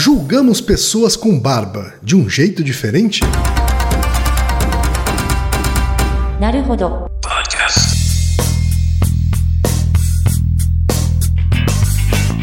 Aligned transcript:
Julgamos 0.00 0.60
pessoas 0.60 1.16
com 1.16 1.36
barba 1.36 1.92
de 2.00 2.14
um 2.14 2.30
jeito 2.30 2.62
diferente? 2.62 3.20
Naruhodo. 6.40 7.08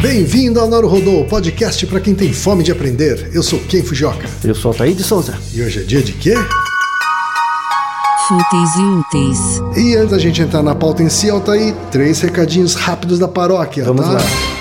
Bem-vindo 0.01 0.59
ao 0.59 0.67
Nauro 0.67 0.89
Rodô, 0.89 1.23
podcast 1.29 1.87
para 1.87 2.01
quem 2.01 2.13
tem 2.13 2.33
fome 2.33 2.61
de 2.61 2.73
aprender. 2.73 3.31
Eu 3.33 3.41
sou 3.41 3.57
Ken 3.59 3.81
Fujioka. 3.81 4.27
Eu 4.43 4.53
sou 4.53 4.71
Altair 4.71 4.93
de 4.93 5.03
Souza. 5.03 5.39
E 5.53 5.61
hoje 5.61 5.79
é 5.79 5.83
dia 5.83 6.01
de 6.01 6.11
quê? 6.11 6.35
fúteis 8.27 8.75
e 8.75 8.81
úteis. 8.81 9.61
E 9.77 9.95
antes 9.95 10.11
da 10.11 10.19
gente 10.19 10.41
entrar 10.41 10.61
na 10.61 10.75
pauta 10.75 11.01
em 11.01 11.09
si, 11.09 11.29
Altair, 11.29 11.73
três 11.89 12.19
recadinhos 12.19 12.73
rápidos 12.73 13.17
da 13.17 13.29
paróquia, 13.29 13.85
Vamos 13.85 14.05
tá? 14.05 14.11
Lá. 14.11 14.54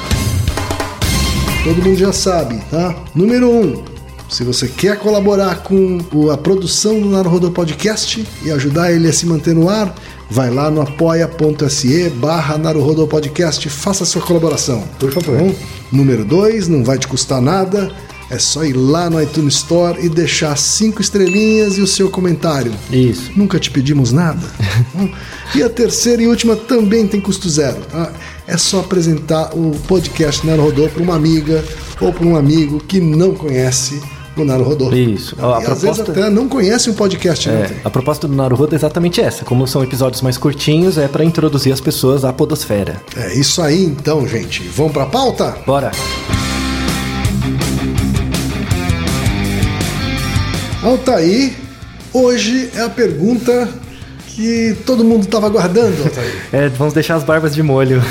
Todo 1.65 1.83
mundo 1.83 1.97
já 1.97 2.13
sabe, 2.13 2.61
tá? 2.71 2.95
Número 3.15 3.51
um, 3.51 3.83
se 4.29 4.45
você 4.45 4.69
quer 4.69 4.99
colaborar 4.99 5.63
com 5.63 5.99
a 6.31 6.37
produção 6.37 7.01
do 7.01 7.09
Naruhodô 7.09 7.51
Podcast 7.51 8.23
e 8.43 8.51
ajudar 8.51 8.93
ele 8.93 9.09
a 9.09 9.13
se 9.15 9.25
manter 9.25 9.55
no 9.55 9.71
ar, 9.71 9.95
vai 10.31 10.51
lá 10.51 10.71
no 10.71 10.83
apoia.se 10.83 12.11
barra 12.17 12.59
Naruhodô 12.59 13.07
Podcast, 13.07 13.67
faça 13.71 14.05
sua 14.05 14.21
colaboração. 14.21 14.85
Por 15.01 15.11
favor. 15.11 15.55
Número 15.91 16.23
dois, 16.23 16.69
não 16.69 16.85
vai 16.85 16.99
te 16.99 17.09
custar 17.09 17.41
nada, 17.41 17.91
é 18.31 18.39
só 18.39 18.63
ir 18.63 18.75
lá 18.75 19.09
no 19.09 19.23
iTunes 19.23 19.55
Store 19.55 20.05
e 20.05 20.11
deixar 20.11 20.59
cinco 20.59 21.01
estrelinhas 21.01 21.79
e 21.79 21.81
o 21.81 21.87
seu 21.87 22.11
comentário. 22.11 22.73
Isso. 22.91 23.33
Nunca 23.35 23.59
te 23.59 23.71
pedimos 23.71 24.13
nada. 24.13 24.47
Hum. 24.95 25.11
e 25.55 25.63
a 25.63 25.71
terceira 25.71 26.23
e 26.23 26.27
última 26.27 26.57
também 26.57 27.07
tem 27.07 27.21
custo 27.21 27.49
zero. 27.49 27.81
Tá? 27.91 28.13
É 28.47 28.57
só 28.59 28.81
apresentar 28.81 29.51
o 29.57 29.71
podcast 29.89 30.47
Naruhodô 30.47 30.89
para 30.89 31.03
uma 31.03 31.15
amiga 31.17 31.65
ou 32.01 32.13
para 32.13 32.27
um 32.27 32.37
amigo 32.37 32.79
que 32.79 33.01
não 33.01 33.33
conhece 33.35 34.03
o 34.37 34.45
Naruhodô. 34.45 34.93
Isso. 34.93 35.35
Ó, 35.41 35.55
a 35.55 35.63
E 35.63 35.67
às 35.67 35.69
vezes 35.83 35.97
proposta- 35.99 36.13
até 36.13 36.29
não 36.31 36.49
conhece 36.49 36.91
um 36.91 36.95
podcast. 36.95 37.49
É, 37.49 37.53
Não 37.61 37.67
tem. 37.69 37.77
a 37.85 37.89
proposta 37.91 38.29
do 38.29 38.35
Naruhodo 38.35 38.75
é 38.75 38.77
exatamente 38.77 39.21
essa. 39.21 39.45
Como 39.45 39.67
são 39.67 39.83
episódios 39.83 40.21
mais 40.21 40.37
curtinhos, 40.37 40.99
é 40.99 41.09
para 41.09 41.25
introduzir 41.25 41.73
as 41.73 41.81
pessoas 41.81 42.25
à 42.25 42.33
podosfera. 42.33 43.01
é 43.17 43.33
isso 43.35 43.63
aí 43.63 43.83
então, 43.85 44.27
gente. 44.29 44.61
Vamos 44.77 44.93
para 44.93 45.05
a 45.05 45.07
pauta? 45.07 45.57
Bora! 45.67 45.91
Altair, 50.83 51.53
hoje 52.13 52.71
é 52.75 52.83
a 52.83 52.91
pergunta 52.91 53.69
que 54.35 54.77
todo 54.85 55.05
mundo 55.05 55.23
estava 55.25 55.47
aguardando. 55.47 55.97
É, 56.53 56.69
vamos 56.71 56.93
deixar 56.93 57.15
as 57.15 57.23
barbas 57.23 57.55
de 57.55 57.63
molho 57.63 58.03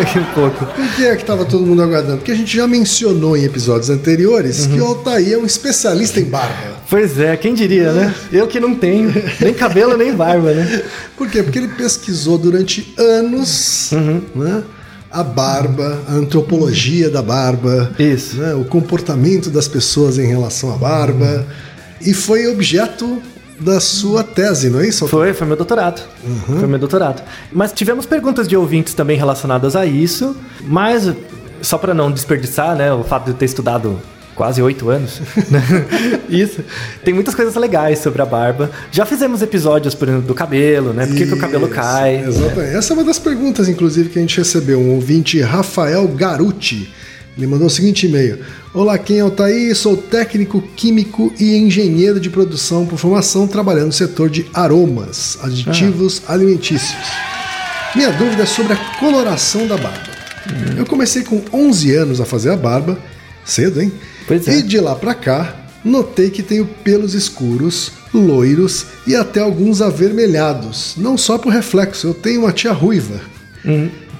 aqui 0.00 0.18
um 0.20 0.24
pouco. 0.34 0.64
Por 0.66 0.88
que 0.94 1.04
é 1.04 1.16
que 1.16 1.22
estava 1.22 1.44
todo 1.44 1.66
mundo 1.66 1.82
aguardando? 1.82 2.18
Porque 2.18 2.30
a 2.30 2.34
gente 2.34 2.56
já 2.56 2.66
mencionou 2.68 3.36
em 3.36 3.42
episódios 3.44 3.90
anteriores 3.90 4.66
Uhum. 4.66 4.72
que 4.74 4.80
o 4.80 4.86
Altair 4.86 5.32
é 5.32 5.36
um 5.38 5.44
especialista 5.44 6.20
em 6.20 6.24
barba. 6.24 6.78
Pois 6.88 7.18
é, 7.18 7.36
quem 7.36 7.54
diria, 7.54 7.92
né? 7.92 8.14
Eu 8.32 8.46
que 8.46 8.60
não 8.60 8.74
tenho 8.74 9.12
nem 9.40 9.52
cabelo 9.52 9.96
nem 9.96 10.14
barba, 10.14 10.52
né? 10.52 10.82
Por 11.16 11.28
quê? 11.28 11.42
Porque 11.42 11.58
ele 11.58 11.68
pesquisou 11.68 12.38
durante 12.38 12.94
anos 12.96 13.90
Uhum. 13.92 14.22
né, 14.36 14.62
a 15.10 15.22
barba, 15.24 16.02
a 16.06 16.12
antropologia 16.12 17.10
da 17.10 17.20
barba, 17.22 17.90
Isso. 17.98 18.36
né, 18.36 18.54
o 18.54 18.64
comportamento 18.64 19.50
das 19.50 19.66
pessoas 19.66 20.18
em 20.18 20.26
relação 20.26 20.72
à 20.72 20.76
barba, 20.76 21.46
e 22.00 22.12
foi 22.14 22.46
objeto 22.46 23.20
da 23.60 23.80
sua 23.80 24.22
tese, 24.22 24.70
não 24.70 24.80
é 24.80 24.88
isso? 24.88 25.06
Foi, 25.08 25.32
foi 25.32 25.46
meu 25.46 25.56
doutorado. 25.56 26.02
Foi 26.46 26.66
meu 26.66 26.78
doutorado. 26.78 27.22
Mas 27.52 27.72
tivemos 27.72 28.06
perguntas 28.06 28.46
de 28.46 28.56
ouvintes 28.56 28.94
também 28.94 29.16
relacionadas 29.16 29.74
a 29.74 29.84
isso, 29.84 30.36
mas 30.62 31.12
só 31.60 31.76
para 31.78 31.94
não 31.94 32.10
desperdiçar, 32.10 32.76
né, 32.76 32.92
o 32.92 33.02
fato 33.02 33.24
de 33.24 33.30
eu 33.30 33.34
ter 33.34 33.46
estudado 33.46 34.00
quase 34.34 34.62
oito 34.62 34.88
anos, 34.88 35.20
né, 35.50 35.60
isso, 36.28 36.62
tem 37.04 37.12
muitas 37.12 37.34
coisas 37.34 37.56
legais 37.56 37.98
sobre 37.98 38.22
a 38.22 38.26
barba. 38.26 38.70
Já 38.92 39.04
fizemos 39.04 39.42
episódios, 39.42 39.94
por 39.94 40.08
exemplo, 40.08 40.26
do 40.26 40.34
cabelo, 40.34 40.92
né, 40.92 41.06
por 41.06 41.16
que, 41.16 41.26
que 41.26 41.34
o 41.34 41.38
cabelo 41.38 41.68
cai. 41.68 42.24
Exatamente. 42.24 42.76
Essa 42.76 42.92
é 42.92 42.94
uma 42.94 43.04
das 43.04 43.18
perguntas, 43.18 43.68
inclusive, 43.68 44.08
que 44.08 44.18
a 44.18 44.22
gente 44.22 44.38
recebeu. 44.38 44.78
Um 44.78 44.94
ouvinte, 44.94 45.40
Rafael 45.40 46.06
Garuti. 46.08 46.92
Ele 47.38 47.46
mandou 47.46 47.68
o 47.68 47.70
seguinte 47.70 48.06
e-mail: 48.06 48.40
Olá, 48.74 48.98
quem 48.98 49.18
é 49.20 49.24
o 49.24 49.30
Thaí? 49.30 49.72
Sou 49.74 49.96
técnico 49.96 50.60
químico 50.76 51.32
e 51.38 51.56
engenheiro 51.56 52.18
de 52.18 52.28
produção 52.28 52.84
por 52.84 52.98
formação, 52.98 53.46
trabalhando 53.46 53.86
no 53.86 53.92
setor 53.92 54.28
de 54.28 54.44
aromas, 54.52 55.38
aditivos 55.42 56.20
Ah. 56.26 56.32
alimentícios. 56.34 56.92
Minha 57.94 58.10
dúvida 58.10 58.42
é 58.42 58.46
sobre 58.46 58.72
a 58.72 58.76
coloração 58.98 59.66
da 59.68 59.76
barba. 59.76 60.08
Eu 60.76 60.84
comecei 60.86 61.22
com 61.22 61.40
11 61.52 61.94
anos 61.94 62.20
a 62.20 62.24
fazer 62.24 62.50
a 62.50 62.56
barba, 62.56 62.98
cedo, 63.44 63.80
hein? 63.80 63.92
Pois 64.26 64.46
é. 64.48 64.58
E 64.58 64.62
de 64.62 64.78
lá 64.80 64.94
pra 64.94 65.14
cá, 65.14 65.54
notei 65.84 66.30
que 66.30 66.42
tenho 66.42 66.66
pelos 66.66 67.14
escuros, 67.14 67.92
loiros 68.12 68.86
e 69.06 69.14
até 69.14 69.40
alguns 69.40 69.80
avermelhados. 69.80 70.94
Não 70.96 71.16
só 71.16 71.38
por 71.38 71.52
reflexo, 71.52 72.08
eu 72.08 72.14
tenho 72.14 72.40
uma 72.42 72.52
tia 72.52 72.72
ruiva. 72.72 73.20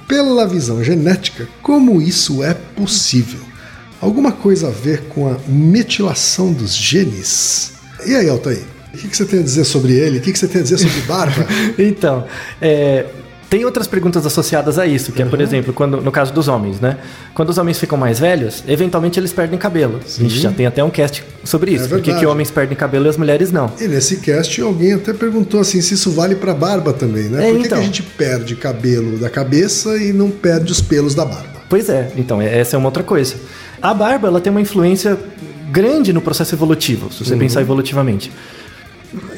Pela 0.09 0.47
visão 0.47 0.83
genética, 0.83 1.47
como 1.63 2.01
isso 2.01 2.43
é 2.43 2.55
possível? 2.55 3.41
Alguma 4.01 4.33
coisa 4.33 4.69
a 4.69 4.71
ver 4.71 5.03
com 5.03 5.29
a 5.31 5.37
metilação 5.47 6.51
dos 6.51 6.75
genes? 6.75 7.75
E 8.07 8.15
aí, 8.15 8.27
Altair? 8.27 8.63
O 8.95 8.97
que 8.97 9.07
que 9.07 9.15
você 9.15 9.27
tem 9.27 9.41
a 9.41 9.43
dizer 9.43 9.65
sobre 9.65 9.93
ele? 9.93 10.17
O 10.19 10.21
que 10.23 10.33
que 10.33 10.39
você 10.39 10.49
tem 10.49 10.63
a 10.63 10.65
dizer 10.65 10.79
sobre 10.79 11.01
barba? 11.03 11.47
Então, 11.79 12.27
é, 12.59 13.05
tem 13.51 13.65
outras 13.65 13.87
perguntas 13.87 14.27
associadas 14.27 14.79
a 14.79 14.87
isso, 14.87 15.11
que 15.11 15.23
é, 15.23 15.25
por 15.25 15.41
exemplo, 15.41 15.73
quando, 15.73 16.01
no 16.03 16.13
caso 16.13 16.33
dos 16.33 16.49
homens, 16.49 16.81
né? 16.81 16.99
Quando 17.35 17.49
os 17.49 17.57
homens 17.57 17.79
ficam 17.79 17.97
mais 17.97 18.19
velhos, 18.21 18.63
eventualmente 18.69 19.19
eles 19.19 19.33
perdem 19.33 19.59
cabelo. 19.59 20.01
A 20.05 20.21
gente 20.23 20.39
já 20.39 20.53
tem 20.53 20.67
até 20.67 20.85
um 20.85 20.91
cast 20.91 21.25
sobre 21.45 21.71
isso. 21.73 21.87
É 21.87 21.89
por 21.89 22.01
que, 22.03 22.13
que 22.15 22.27
homens 22.27 22.51
perdem 22.51 22.77
cabelo 22.77 23.07
e 23.07 23.09
as 23.09 23.17
mulheres 23.17 23.51
não? 23.51 23.73
E 23.81 23.89
nesse 23.89 24.19
cast 24.19 24.61
alguém 24.61 24.93
até 24.93 25.15
perguntou 25.15 25.61
assim 25.61 25.81
se 25.81 25.95
isso 25.95 26.11
vale 26.11 26.35
pra 26.35 26.53
barba 26.53 26.93
também, 26.93 27.25
né? 27.25 27.49
É, 27.49 27.53
Por 27.53 27.57
que, 27.57 27.61
que 27.63 27.67
então. 27.69 27.79
a 27.79 27.83
gente 27.83 28.03
perde 28.03 28.55
cabelo 28.55 29.17
da 29.19 29.31
cabeça 29.31 29.97
e 29.97 30.13
não 30.13 30.31
perde 30.31 30.71
os 30.71 30.81
pelos 30.83 31.15
da 31.15 31.25
barba? 31.25 31.59
Pois 31.71 31.89
é, 31.89 32.11
então, 32.17 32.43
é- 32.43 32.59
essa 32.59 32.77
é 32.77 32.79
uma 32.79 32.89
outra 32.89 33.03
coisa. 33.03 33.35
A 33.81 33.95
barba, 33.95 34.29
ela 34.29 34.41
tem 34.41 34.51
uma 34.51 34.61
influência 34.61 35.19
grande 35.71 36.13
no 36.13 36.21
processo 36.21 36.55
evolutivo, 36.55 37.11
se 37.13 37.25
você 37.25 37.37
pensar 37.37 37.61
evolutivamente. 37.63 38.31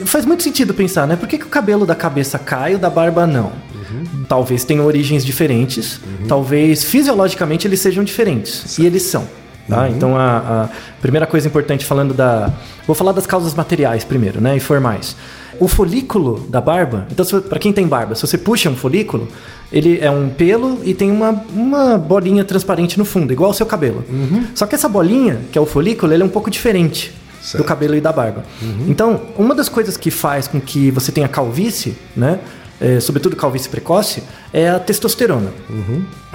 Faz 0.04 0.24
muito 0.26 0.42
sentido 0.42 0.74
pensar, 0.74 1.06
né? 1.06 1.14
Por 1.14 1.28
que, 1.28 1.38
que 1.38 1.44
o 1.44 1.48
cabelo 1.48 1.86
da 1.86 1.94
cabeça 1.94 2.38
cai 2.38 2.72
e 2.72 2.74
o 2.74 2.78
da 2.78 2.90
barba 2.90 3.24
não? 3.26 3.52
Talvez 4.28 4.64
tenham 4.64 4.86
origens 4.86 5.24
diferentes, 5.24 6.00
talvez 6.28 6.84
fisiologicamente 6.84 7.66
eles 7.66 7.80
sejam 7.80 8.04
diferentes. 8.04 8.78
E 8.78 8.86
eles 8.86 9.02
são. 9.02 9.26
Tá? 9.68 9.88
Então, 9.88 10.16
a, 10.16 10.64
a 10.64 10.68
primeira 11.00 11.26
coisa 11.26 11.46
importante 11.46 11.84
falando 11.84 12.12
da. 12.12 12.52
Vou 12.86 12.96
falar 12.96 13.12
das 13.12 13.24
causas 13.26 13.54
materiais 13.54 14.02
primeiro, 14.02 14.40
né? 14.40 14.56
E 14.56 14.60
formais. 14.60 15.14
O 15.60 15.68
folículo 15.68 16.40
da 16.48 16.60
barba, 16.60 17.06
então, 17.10 17.24
para 17.42 17.58
quem 17.58 17.72
tem 17.72 17.86
barba, 17.86 18.14
se 18.14 18.22
você 18.22 18.36
puxa 18.38 18.68
um 18.70 18.74
folículo, 18.74 19.28
ele 19.70 19.98
é 20.00 20.10
um 20.10 20.30
pelo 20.30 20.80
e 20.84 20.94
tem 20.94 21.10
uma, 21.10 21.44
uma 21.54 21.98
bolinha 21.98 22.44
transparente 22.44 22.98
no 22.98 23.04
fundo, 23.04 23.32
igual 23.32 23.50
ao 23.50 23.54
seu 23.54 23.66
cabelo. 23.66 24.02
Só 24.54 24.66
que 24.66 24.74
essa 24.74 24.88
bolinha, 24.88 25.42
que 25.52 25.58
é 25.58 25.60
o 25.60 25.66
folículo, 25.66 26.12
ele 26.12 26.22
é 26.22 26.26
um 26.26 26.30
pouco 26.30 26.50
diferente 26.50 27.12
Certo. 27.42 27.62
do 27.62 27.66
cabelo 27.66 27.94
e 27.94 28.00
da 28.00 28.10
barba. 28.12 28.44
Então, 28.88 29.20
uma 29.36 29.54
das 29.54 29.68
coisas 29.68 29.96
que 29.96 30.10
faz 30.10 30.48
com 30.48 30.60
que 30.60 30.90
você 30.90 31.12
tenha 31.12 31.28
calvície, 31.28 31.96
né? 32.16 32.38
É, 32.80 32.98
sobretudo 32.98 33.36
calvície 33.36 33.68
precoce, 33.68 34.22
é 34.52 34.70
a 34.70 34.78
testosterona. 34.78 35.52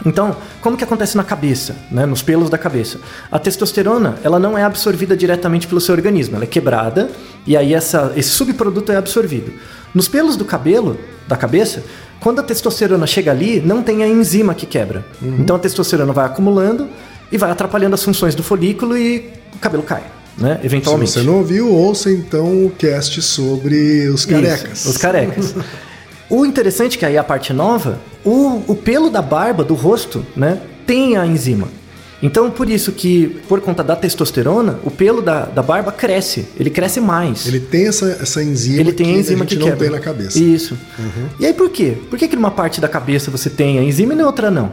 Então, 0.05 0.35
como 0.61 0.77
que 0.77 0.83
acontece 0.83 1.17
na 1.17 1.23
cabeça, 1.23 1.75
né, 1.89 2.05
nos 2.05 2.21
pelos 2.21 2.49
da 2.49 2.57
cabeça? 2.57 2.99
A 3.31 3.39
testosterona, 3.39 4.15
ela 4.23 4.37
não 4.39 4.57
é 4.57 4.63
absorvida 4.63 5.15
diretamente 5.17 5.67
pelo 5.67 5.81
seu 5.81 5.95
organismo, 5.95 6.35
ela 6.35 6.43
é 6.43 6.47
quebrada 6.47 7.09
e 7.47 7.57
aí 7.57 7.73
essa, 7.73 8.13
esse 8.15 8.29
subproduto 8.29 8.91
é 8.91 8.97
absorvido. 8.97 9.51
Nos 9.93 10.07
pelos 10.07 10.35
do 10.35 10.45
cabelo, 10.45 10.97
da 11.27 11.35
cabeça, 11.35 11.83
quando 12.19 12.39
a 12.39 12.43
testosterona 12.43 13.07
chega 13.07 13.31
ali, 13.31 13.59
não 13.61 13.81
tem 13.81 14.03
a 14.03 14.07
enzima 14.07 14.53
que 14.53 14.65
quebra. 14.65 15.05
Então 15.39 15.55
a 15.55 15.59
testosterona 15.59 16.11
vai 16.13 16.25
acumulando 16.25 16.87
e 17.31 17.37
vai 17.37 17.49
atrapalhando 17.49 17.95
as 17.95 18.03
funções 18.03 18.35
do 18.35 18.43
folículo 18.43 18.97
e 18.97 19.29
o 19.53 19.57
cabelo 19.57 19.81
cai, 19.83 20.03
né, 20.37 20.57
Se 20.59 20.65
eventualmente. 20.67 21.11
você 21.11 21.21
não 21.23 21.37
ouviu, 21.37 21.71
ouça 21.71 22.11
então 22.11 22.65
o 22.65 22.69
cast 22.71 23.21
sobre 23.21 24.09
os 24.09 24.25
carecas. 24.25 24.79
Isso, 24.79 24.89
os 24.89 24.97
carecas. 24.97 25.55
o 26.29 26.45
interessante 26.45 26.97
é 26.97 26.99
que 26.99 27.05
aí 27.05 27.17
a 27.17 27.23
parte 27.23 27.53
nova, 27.53 27.99
o, 28.23 28.63
o 28.67 28.75
pelo 28.75 29.09
da 29.09 29.21
barba, 29.21 29.63
do 29.63 29.73
rosto, 29.73 30.25
né, 30.35 30.59
tem 30.85 31.17
a 31.17 31.25
enzima. 31.25 31.67
Então, 32.23 32.49
por 32.49 32.69
isso 32.69 32.91
que, 32.91 33.39
por 33.47 33.61
conta 33.61 33.83
da 33.83 33.95
testosterona, 33.95 34.79
o 34.83 34.89
pelo 34.89 35.21
da, 35.21 35.45
da 35.45 35.61
barba 35.61 35.91
cresce. 35.91 36.47
Ele 36.59 36.69
cresce 36.69 36.99
mais. 36.99 37.45
Ele 37.45 37.59
tem 37.59 37.87
essa, 37.87 38.17
essa 38.21 38.41
enzima 38.41 38.79
Ele 38.79 38.93
tem 38.93 39.13
a 39.13 39.19
enzima 39.19 39.43
a 39.43 39.47
gente 39.47 39.49
que 39.49 39.59
não 39.59 39.67
quebra. 39.67 39.79
tem 39.79 39.89
na 39.89 39.99
cabeça. 39.99 40.39
Isso. 40.39 40.77
E 41.39 41.45
aí 41.45 41.53
por 41.53 41.69
quê? 41.69 41.97
Por 42.09 42.17
que, 42.17 42.27
que 42.27 42.35
numa 42.35 42.51
parte 42.51 42.79
da 42.81 42.87
cabeça 42.87 43.29
você 43.29 43.49
tem 43.49 43.77
a 43.77 43.83
enzima 43.83 44.13
e 44.13 44.15
na 44.15 44.25
outra 44.25 44.49
não? 44.49 44.71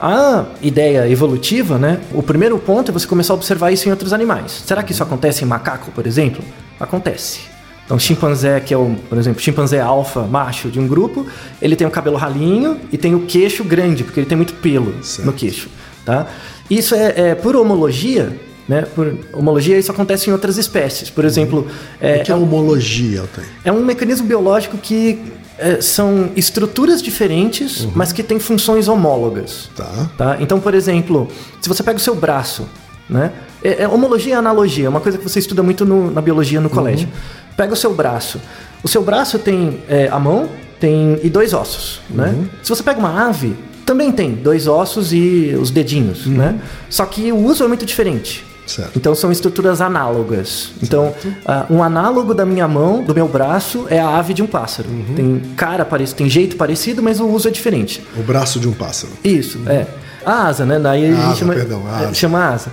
A 0.00 0.44
ideia 0.60 1.08
evolutiva, 1.08 1.78
né? 1.78 2.00
O 2.12 2.22
primeiro 2.22 2.58
ponto 2.58 2.90
é 2.90 2.92
você 2.92 3.06
começar 3.06 3.32
a 3.32 3.36
observar 3.36 3.72
isso 3.72 3.88
em 3.88 3.90
outros 3.90 4.12
animais. 4.12 4.62
Será 4.66 4.82
que 4.82 4.92
isso 4.92 5.02
acontece 5.02 5.42
em 5.42 5.46
macaco, 5.46 5.90
por 5.90 6.06
exemplo? 6.06 6.44
Acontece. 6.78 7.53
Então, 7.84 7.98
chimpanzé, 7.98 8.60
que 8.60 8.72
é 8.72 8.76
o, 8.78 8.96
por 9.08 9.18
exemplo, 9.18 9.40
chimpanzé 9.42 9.78
alfa, 9.80 10.22
macho 10.22 10.70
de 10.70 10.80
um 10.80 10.88
grupo, 10.88 11.26
ele 11.60 11.76
tem 11.76 11.86
o 11.86 11.90
cabelo 11.90 12.16
ralinho 12.16 12.80
e 12.90 12.96
tem 12.96 13.14
o 13.14 13.20
queixo 13.20 13.62
grande, 13.62 14.02
porque 14.04 14.20
ele 14.20 14.26
tem 14.26 14.36
muito 14.36 14.54
pelo 14.54 15.02
Certo. 15.04 15.26
no 15.26 15.32
queixo, 15.32 15.68
tá? 16.04 16.26
Isso 16.70 16.94
é, 16.94 17.12
é 17.30 17.34
por 17.34 17.54
homologia, 17.56 18.40
Né? 18.66 18.80
Por 18.94 19.14
homologia, 19.34 19.78
isso 19.78 19.92
acontece 19.92 20.30
em 20.30 20.32
outras 20.32 20.56
espécies. 20.56 21.10
Por 21.10 21.26
exemplo, 21.26 21.66
é, 22.00 22.16
O 22.16 22.24
que 22.24 22.32
é 22.32 22.34
homologia, 22.34 23.20
Altair? 23.20 23.46
é 23.62 23.70
um 23.70 23.84
mecanismo 23.84 24.26
biológico 24.26 24.78
que 24.78 25.18
é, 25.58 25.82
são 25.82 26.30
estruturas 26.34 27.02
diferentes, 27.02 27.86
mas 27.94 28.10
que 28.10 28.22
têm 28.22 28.38
funções 28.38 28.88
homólogas. 28.88 29.68
Tá. 29.76 30.10
Tá? 30.16 30.36
Então, 30.40 30.58
por 30.60 30.72
exemplo, 30.72 31.28
se 31.60 31.68
você 31.68 31.82
pega 31.82 31.98
o 31.98 32.00
seu 32.00 32.14
braço, 32.14 32.66
né? 33.08 33.32
É, 33.62 33.82
é 33.82 33.88
homologia 33.88 34.34
e 34.34 34.36
analogia, 34.36 34.86
é 34.86 34.88
uma 34.88 35.00
coisa 35.00 35.18
que 35.18 35.24
você 35.24 35.38
estuda 35.38 35.62
muito 35.62 35.84
no- 35.84 36.10
na 36.10 36.20
biologia 36.20 36.60
no 36.60 36.70
colégio. 36.70 37.08
Pega 37.56 37.72
o 37.72 37.76
seu 37.76 37.94
braço. 37.94 38.40
O 38.82 38.88
seu 38.88 39.02
braço 39.02 39.38
tem 39.38 39.80
é, 39.88 40.08
a 40.10 40.18
mão 40.18 40.48
tem, 40.80 41.18
e 41.22 41.30
dois 41.30 41.52
ossos, 41.54 42.00
né? 42.10 42.34
Se 42.62 42.68
você 42.68 42.82
pega 42.82 42.98
uma 42.98 43.28
ave, 43.28 43.54
também 43.86 44.10
tem 44.12 44.32
dois 44.32 44.66
ossos 44.66 45.12
e 45.12 45.56
os 45.60 45.70
dedinhos, 45.70 46.26
né? 46.26 46.58
Só 46.90 47.06
que 47.06 47.30
o 47.32 47.36
uso 47.36 47.64
é 47.64 47.68
muito 47.68 47.86
diferente. 47.86 48.44
Certo. 48.66 48.92
Então 48.96 49.14
são 49.14 49.30
estruturas 49.30 49.82
análogas. 49.82 50.70
Então, 50.82 51.14
ah, 51.46 51.66
um 51.68 51.82
análogo 51.82 52.32
da 52.32 52.46
minha 52.46 52.66
mão, 52.66 53.02
do 53.02 53.14
meu 53.14 53.28
braço, 53.28 53.86
é 53.90 54.00
a 54.00 54.16
ave 54.16 54.32
de 54.32 54.42
um 54.42 54.46
pássaro. 54.46 54.88
Tem 55.14 55.38
cara 55.54 55.84
parecido, 55.84 56.16
tem 56.16 56.30
jeito 56.30 56.56
parecido, 56.56 57.02
mas 57.02 57.20
o 57.20 57.26
uso 57.26 57.46
é 57.48 57.50
diferente. 57.50 58.02
O 58.16 58.22
braço 58.22 58.58
de 58.58 58.66
um 58.66 58.72
pássaro. 58.72 59.12
Isso, 59.22 59.60
é. 59.66 59.86
A 60.26 60.46
asa, 60.46 60.64
né? 60.64 60.78
Daí 60.78 61.04
a 61.04 61.08
gente 61.14 61.20
Asa, 61.20 61.36
chama, 61.36 61.54
perdão, 61.54 61.82
a 61.86 62.00
é, 62.00 62.04
asa. 62.06 62.14
chama 62.14 62.44
asa. 62.44 62.70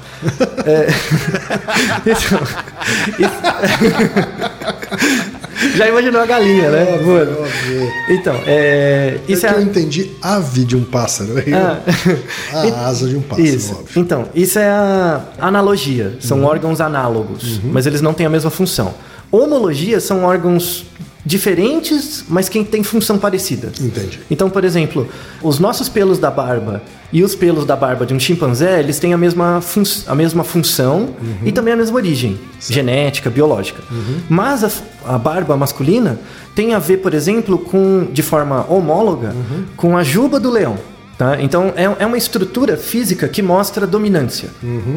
É, 0.65 0.88
então, 2.09 2.39
isso- 3.19 3.42
já 5.77 5.88
imaginou 5.88 6.21
a 6.21 6.25
galinha, 6.25 6.69
né? 6.71 7.00
Voando. 7.03 7.31
Óbvio. 7.39 7.92
Então, 8.09 8.36
é, 8.45 9.18
isso 9.27 9.45
é 9.45 9.50
é, 9.50 9.53
eu 9.56 9.62
entendi 9.62 10.12
ave 10.21 10.65
de 10.65 10.75
um 10.75 10.83
pássaro. 10.83 11.38
eu- 11.39 11.56
Ah. 11.57 11.80
A 12.53 12.88
asa 12.88 13.07
de 13.07 13.15
um 13.18 13.21
pássaro, 13.21 13.48
Isso. 13.48 13.74
óbvio. 13.74 14.01
Então, 14.01 14.25
isso 14.33 14.57
é 14.59 14.68
a 14.69 15.21
analogia. 15.39 16.15
São 16.19 16.39
Uhum. 16.39 16.45
órgãos 16.45 16.81
análogos, 16.81 17.59
mas 17.63 17.86
eles 17.86 18.01
não 18.01 18.13
têm 18.13 18.25
a 18.25 18.30
mesma 18.30 18.50
função. 18.50 18.94
Homologia 19.31 20.00
são 20.00 20.24
órgãos 20.24 20.86
diferentes, 21.25 22.25
mas 22.27 22.50
que 22.50 22.63
têm 22.63 22.83
função 22.83 23.18
parecida. 23.18 23.71
Entendi. 23.79 24.19
Então, 24.29 24.50
por 24.50 24.63
exemplo, 24.63 25.07
os 25.41 25.59
nossos 25.59 25.88
pelos 25.88 26.18
da 26.18 26.31
barba 26.31 26.81
e 27.13 27.23
os 27.23 27.35
pelos 27.35 27.65
da 27.65 27.75
barba 27.75 28.06
de 28.06 28.13
um 28.13 28.19
chimpanzé, 28.19 28.79
eles 28.79 29.00
têm 29.00 29.13
a 29.13 29.18
mesma, 29.18 29.62
a 30.07 30.15
mesma 30.15 30.44
função 30.44 31.09
e 31.44 31.51
também 31.51 31.73
a 31.73 31.77
mesma 31.77 31.95
origem 31.95 32.39
genética, 32.59 33.29
biológica. 33.29 33.83
Mas 34.29 34.63
a, 34.63 34.71
a 35.06 35.18
barba 35.18 35.56
masculina 35.56 36.19
tem 36.56 36.73
a 36.73 36.79
ver, 36.79 36.97
por 36.97 37.13
exemplo, 37.13 37.57
com 37.57 38.07
de 38.12 38.21
forma 38.21 38.65
homóloga 38.69 39.35
com 39.75 39.97
a 39.97 40.03
juba 40.03 40.39
do 40.39 40.50
leão. 40.50 40.77
Tá? 41.21 41.39
Então, 41.39 41.71
é, 41.75 41.83
é 42.00 42.06
uma 42.07 42.18
estrutura 42.18 42.75
física 42.75 43.27
que 43.27 43.44
mostra 43.44 43.85
dominância. 43.85 44.50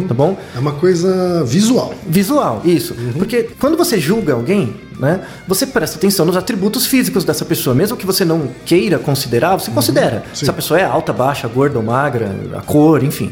Tá 0.09 0.15
bom? 0.15 0.39
É 0.57 0.59
uma 0.59 0.73
coisa 0.73 1.45
visual. 1.45 1.93
Visual, 2.09 2.63
isso. 2.65 2.95
Porque 3.19 3.51
quando 3.61 3.77
você 3.77 4.01
julga 4.01 4.33
alguém, 4.33 4.75
né, 4.99 5.21
você 5.47 5.67
presta 5.67 5.99
atenção 5.99 6.25
nos 6.25 6.35
atributos 6.35 6.87
físicos 6.87 7.25
dessa 7.25 7.45
pessoa. 7.45 7.77
Mesmo 7.77 7.95
que 7.95 8.07
você 8.07 8.25
não 8.25 8.49
queira 8.65 8.99
considerar, 8.99 9.55
você 9.59 9.71
considera. 9.71 10.23
Se 10.33 10.49
a 10.49 10.53
pessoa 10.55 10.81
é 10.81 10.85
alta, 10.85 11.13
baixa, 11.13 11.47
gorda 11.47 11.77
ou 11.79 11.85
magra, 11.85 12.35
a 12.57 12.63
cor, 12.63 13.05
enfim. 13.05 13.31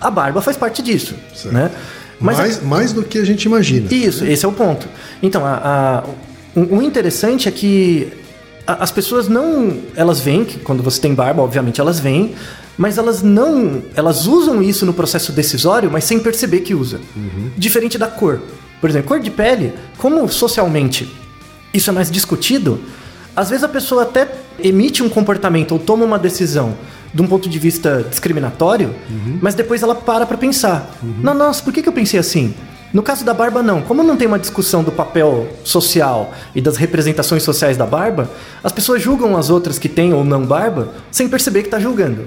A 0.00 0.10
barba 0.10 0.42
faz 0.42 0.56
parte 0.56 0.82
disso. 0.82 1.14
Certo. 1.32 1.54
Né? 1.54 1.70
Mas 2.18 2.36
a- 2.36 2.42
mais, 2.42 2.62
mais 2.64 2.92
do 2.92 3.04
que 3.04 3.18
a 3.18 3.24
gente 3.24 3.44
imagina. 3.44 3.86
isso, 3.94 4.24
esse 4.24 4.44
é 4.44 4.48
o 4.48 4.52
ponto. 4.52 4.88
Então, 5.22 5.46
a- 5.46 6.02
a- 6.02 6.58
o, 6.58 6.82
interessante 6.82 7.48
é 7.48 7.52
que 7.52 8.08
as 8.66 8.90
pessoas 8.90 9.28
não. 9.28 9.78
Elas 9.94 10.20
veem, 10.20 10.44
que 10.44 10.58
quando 10.58 10.82
você 10.82 11.00
tem 11.00 11.14
barba, 11.14 11.42
obviamente 11.42 11.80
elas 11.80 12.00
veem, 12.00 12.34
mas 12.76 12.98
elas 12.98 13.22
não. 13.22 13.82
Elas 13.94 14.26
usam 14.26 14.62
isso 14.62 14.84
no 14.86 14.92
processo 14.92 15.32
decisório, 15.32 15.90
mas 15.90 16.04
sem 16.04 16.18
perceber 16.18 16.60
que 16.60 16.74
usa. 16.74 17.00
Diferente 17.56 17.98
da 17.98 18.06
cor. 18.06 18.40
Por 18.80 18.90
exemplo, 18.90 19.08
cor 19.08 19.20
de 19.20 19.30
pele, 19.30 19.72
como 19.96 20.28
socialmente 20.28 21.10
isso 21.72 21.90
é 21.90 21.92
mais 21.92 22.08
discutido, 22.10 22.80
às 23.34 23.50
vezes 23.50 23.64
a 23.64 23.68
pessoa 23.68 24.04
até 24.04 24.30
emite 24.62 25.02
um 25.02 25.08
comportamento 25.08 25.72
ou 25.72 25.78
toma 25.78 26.04
uma 26.04 26.18
decisão 26.18 26.76
de 27.12 27.20
um 27.20 27.26
ponto 27.26 27.48
de 27.48 27.58
vista 27.58 28.04
discriminatório, 28.08 28.94
mas 29.40 29.54
depois 29.54 29.82
ela 29.82 29.94
para 29.94 30.24
pra 30.24 30.36
pensar. 30.36 30.96
Não, 31.20 31.34
nossa, 31.34 31.62
por 31.62 31.72
que, 31.72 31.82
que 31.82 31.88
eu 31.88 31.92
pensei 31.92 32.18
assim? 32.18 32.54
No 32.94 33.02
caso 33.02 33.24
da 33.24 33.34
barba, 33.34 33.60
não. 33.60 33.82
Como 33.82 34.04
não 34.04 34.16
tem 34.16 34.28
uma 34.28 34.38
discussão 34.38 34.84
do 34.84 34.92
papel 34.92 35.48
social 35.64 36.32
e 36.54 36.60
das 36.60 36.76
representações 36.76 37.42
sociais 37.42 37.76
da 37.76 37.84
barba, 37.84 38.30
as 38.62 38.70
pessoas 38.70 39.02
julgam 39.02 39.36
as 39.36 39.50
outras 39.50 39.80
que 39.80 39.88
têm 39.88 40.14
ou 40.14 40.24
não 40.24 40.46
barba 40.46 40.94
sem 41.10 41.28
perceber 41.28 41.62
que 41.62 41.66
está 41.66 41.80
julgando. 41.80 42.22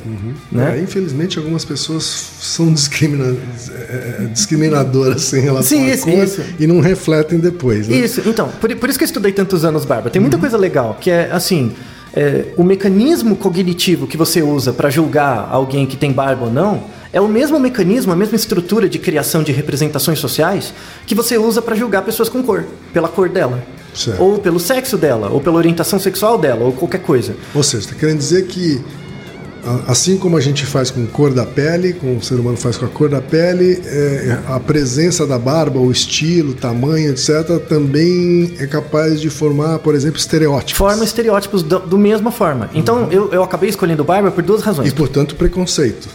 Né? 0.51 0.77
É, 0.77 0.81
infelizmente, 0.81 1.37
algumas 1.39 1.63
pessoas 1.63 2.03
são 2.03 2.73
discrimina- 2.73 3.33
é, 3.71 4.23
é, 4.23 4.25
discriminadoras 4.25 5.31
em 5.33 5.39
relação 5.39 5.77
Sim, 5.77 5.89
à 5.89 5.93
isso, 5.95 6.03
cor 6.03 6.23
isso. 6.23 6.41
e 6.59 6.67
não 6.67 6.81
refletem 6.81 7.39
depois. 7.39 7.87
Né? 7.87 7.95
Isso, 7.95 8.21
então, 8.25 8.49
por, 8.59 8.75
por 8.75 8.89
isso 8.89 8.99
que 8.99 9.05
eu 9.05 9.07
estudei 9.07 9.31
tantos 9.31 9.63
anos 9.63 9.85
barba. 9.85 10.09
Tem 10.09 10.21
muita 10.21 10.37
coisa 10.37 10.57
legal, 10.57 10.97
que 10.99 11.09
é 11.09 11.29
assim. 11.31 11.71
é, 12.13 12.45
o 12.57 12.63
mecanismo 12.63 13.37
cognitivo 13.37 14.05
que 14.05 14.17
você 14.17 14.41
usa 14.41 14.73
para 14.73 14.89
julgar 14.89 15.47
alguém 15.49 15.85
que 15.85 15.95
tem 15.95 16.11
barba 16.11 16.45
ou 16.47 16.51
não 16.51 16.83
é 17.17 17.21
o 17.21 17.27
mesmo 17.27 17.59
mecanismo, 17.59 18.13
a 18.13 18.15
mesma 18.15 18.35
estrutura 18.35 18.87
de 18.87 18.99
criação 18.99 19.41
de 19.41 19.51
representações 19.51 20.19
sociais 20.19 20.71
que 21.07 21.15
você 21.15 21.35
usa 21.35 21.63
para 21.63 21.75
julgar 21.75 22.03
pessoas 22.03 22.29
com 22.29 22.43
cor, 22.43 22.63
pela 22.93 23.07
cor 23.07 23.27
dela. 23.27 23.63
Certo. 23.95 24.21
Ou 24.21 24.37
pelo 24.37 24.59
sexo 24.59 24.95
dela, 24.95 25.29
ou 25.29 25.41
pela 25.41 25.55
orientação 25.55 25.99
sexual 25.99 26.37
dela, 26.37 26.63
ou 26.63 26.71
qualquer 26.71 27.01
coisa. 27.01 27.35
Ou 27.55 27.63
seja, 27.63 27.85
está 27.85 27.95
querendo 27.95 28.19
dizer 28.19 28.45
que 28.45 28.79
assim 29.87 30.17
como 30.17 30.37
a 30.37 30.39
gente 30.39 30.63
faz 30.63 30.91
com 30.91 31.05
cor 31.07 31.33
da 31.33 31.45
pele, 31.45 31.93
como 31.93 32.17
o 32.17 32.23
ser 32.23 32.35
humano 32.35 32.55
faz 32.55 32.77
com 32.77 32.85
a 32.85 32.87
cor 32.87 33.09
da 33.09 33.19
pele, 33.19 33.81
é, 33.83 34.37
a 34.47 34.59
presença 34.59 35.25
da 35.25 35.39
barba, 35.39 35.79
o 35.79 35.91
estilo, 35.91 36.53
tamanho, 36.53 37.09
etc., 37.09 37.59
também 37.67 38.53
é 38.59 38.67
capaz 38.67 39.19
de 39.19 39.29
formar, 39.31 39.79
por 39.79 39.95
exemplo, 39.95 40.19
estereótipos. 40.19 40.77
Forma 40.77 41.03
estereótipos 41.03 41.63
do 41.63 41.97
mesma 41.97 42.31
forma. 42.31 42.69
Então, 42.75 43.11
eu, 43.11 43.33
eu 43.33 43.43
acabei 43.43 43.69
escolhendo 43.69 44.03
barba 44.03 44.29
por 44.29 44.43
duas 44.43 44.61
razões. 44.61 44.87
E, 44.87 44.91
portanto, 44.93 45.35
preconceito. 45.35 46.07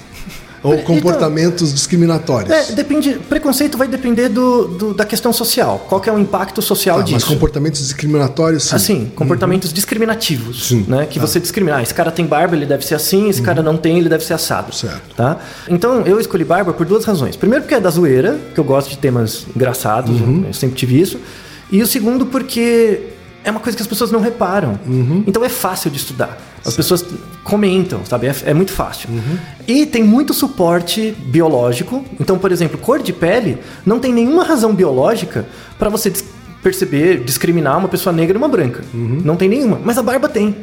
Ou 0.62 0.75
Então- 0.75 0.85
comportamentos 0.85 1.73
discriminatórios. 1.75 2.50
É, 2.53 2.73
depende. 2.73 3.14
Preconceito 3.29 3.76
vai 3.76 3.88
depender 3.88 4.29
do, 4.29 4.69
do- 4.69 4.94
da 4.94 5.05
questão 5.05 5.32
social. 5.32 5.85
Qual 5.88 6.00
que 6.00 6.09
é 6.09 6.12
o 6.12 6.19
impacto 6.19 6.62
social 6.62 6.99
Tá, 6.99 7.03
disso? 7.03 7.14
mas 7.17 7.25
comportamentos 7.25 7.81
discriminatórios, 7.81 8.64
sim. 8.64 8.76
Assim, 8.76 9.12
comportamentos 9.17 9.73
discriminativos, 9.73 10.69
Sim, 10.69 10.85
né? 10.87 11.06
Que 11.11 11.19
tá. 11.19 11.26
você 11.26 11.41
discrimina. 11.41 11.79
Ah, 11.79 11.82
esse 11.82 11.93
cara 11.93 12.11
tem 12.12 12.25
barba, 12.26 12.55
ele 12.55 12.67
deve 12.67 12.85
ser 12.87 12.94
assim. 12.94 13.29
Esse 13.29 13.43
cara 13.43 13.62
não 13.62 13.76
tem, 13.76 13.99
ele 13.99 14.09
deve 14.09 14.25
ser 14.25 14.35
assado. 14.35 14.73
Certo. 14.75 15.14
Tá? 15.17 15.37
Então, 15.69 16.03
eu 16.03 16.20
escolhi 16.20 16.44
barba 16.44 16.73
por 16.73 16.87
duas 16.87 17.05
razões. 17.05 17.35
Primeiro, 17.35 17.65
porque 17.65 17.75
é 17.75 17.81
da 17.81 17.91
zoeira, 17.91 18.38
que 18.55 18.61
eu 18.61 18.65
gosto 18.65 18.91
de 18.91 18.99
temas 18.99 19.46
engraçados, 19.56 20.15
eu 20.46 20.53
sempre 20.55 20.77
tive 20.77 21.01
isso. 21.01 21.19
E 21.72 21.82
o 21.82 21.87
segundo, 21.87 22.27
porque 22.27 23.01
é 23.43 23.51
uma 23.51 23.58
coisa 23.60 23.77
que 23.77 23.82
as 23.82 23.89
pessoas 23.89 24.13
não 24.13 24.20
reparam. 24.20 24.79
Então, 25.27 25.44
é 25.44 25.48
fácil 25.48 25.91
de 25.91 25.96
estudar. 25.96 26.39
As 26.65 26.75
pessoas 26.77 27.05
comentam, 27.43 28.05
sabe? 28.05 28.27
É, 28.29 28.35
é 28.47 28.55
muito 28.55 28.73
fácil. 28.73 29.09
E 29.67 29.85
tem 29.87 30.03
muito 30.05 30.33
suporte 30.33 31.15
biológico. 31.27 32.05
Então, 32.21 32.39
por 32.39 32.53
exemplo, 32.53 32.79
cor 32.79 33.01
de 33.03 33.13
pele 33.13 33.59
não 33.85 33.99
tem 33.99 34.13
nenhuma 34.13 34.45
razão 34.45 34.75
biológica 34.75 35.45
para 35.79 35.89
você 35.89 36.09
dis- 36.11 36.25
perceber, 36.63 37.25
discriminar 37.25 37.77
uma 37.79 37.89
pessoa 37.89 38.13
negra 38.13 38.37
e 38.37 38.39
uma 38.39 38.49
branca. 38.49 38.83
Não 38.95 39.35
tem 39.37 39.49
nenhuma. 39.49 39.81
Mas 39.85 39.99
a 39.99 40.03
barba 40.03 40.29
tem. 40.29 40.55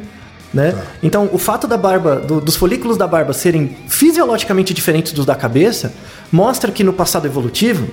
Né? 0.52 0.74
Então, 1.00 1.28
o 1.32 1.38
fato 1.38 1.68
da 1.68 1.76
barba, 1.76 2.16
do- 2.16 2.40
dos 2.40 2.56
folículos 2.56 2.96
da 2.96 3.06
barba 3.06 3.32
serem 3.32 3.76
fisiologicamente 3.86 4.74
diferentes 4.74 5.12
dos 5.12 5.24
da 5.24 5.34
cabeça, 5.36 5.92
mostra 6.32 6.72
que 6.72 6.82
no 6.82 6.92
passado 6.92 7.26
evolutivo, 7.26 7.86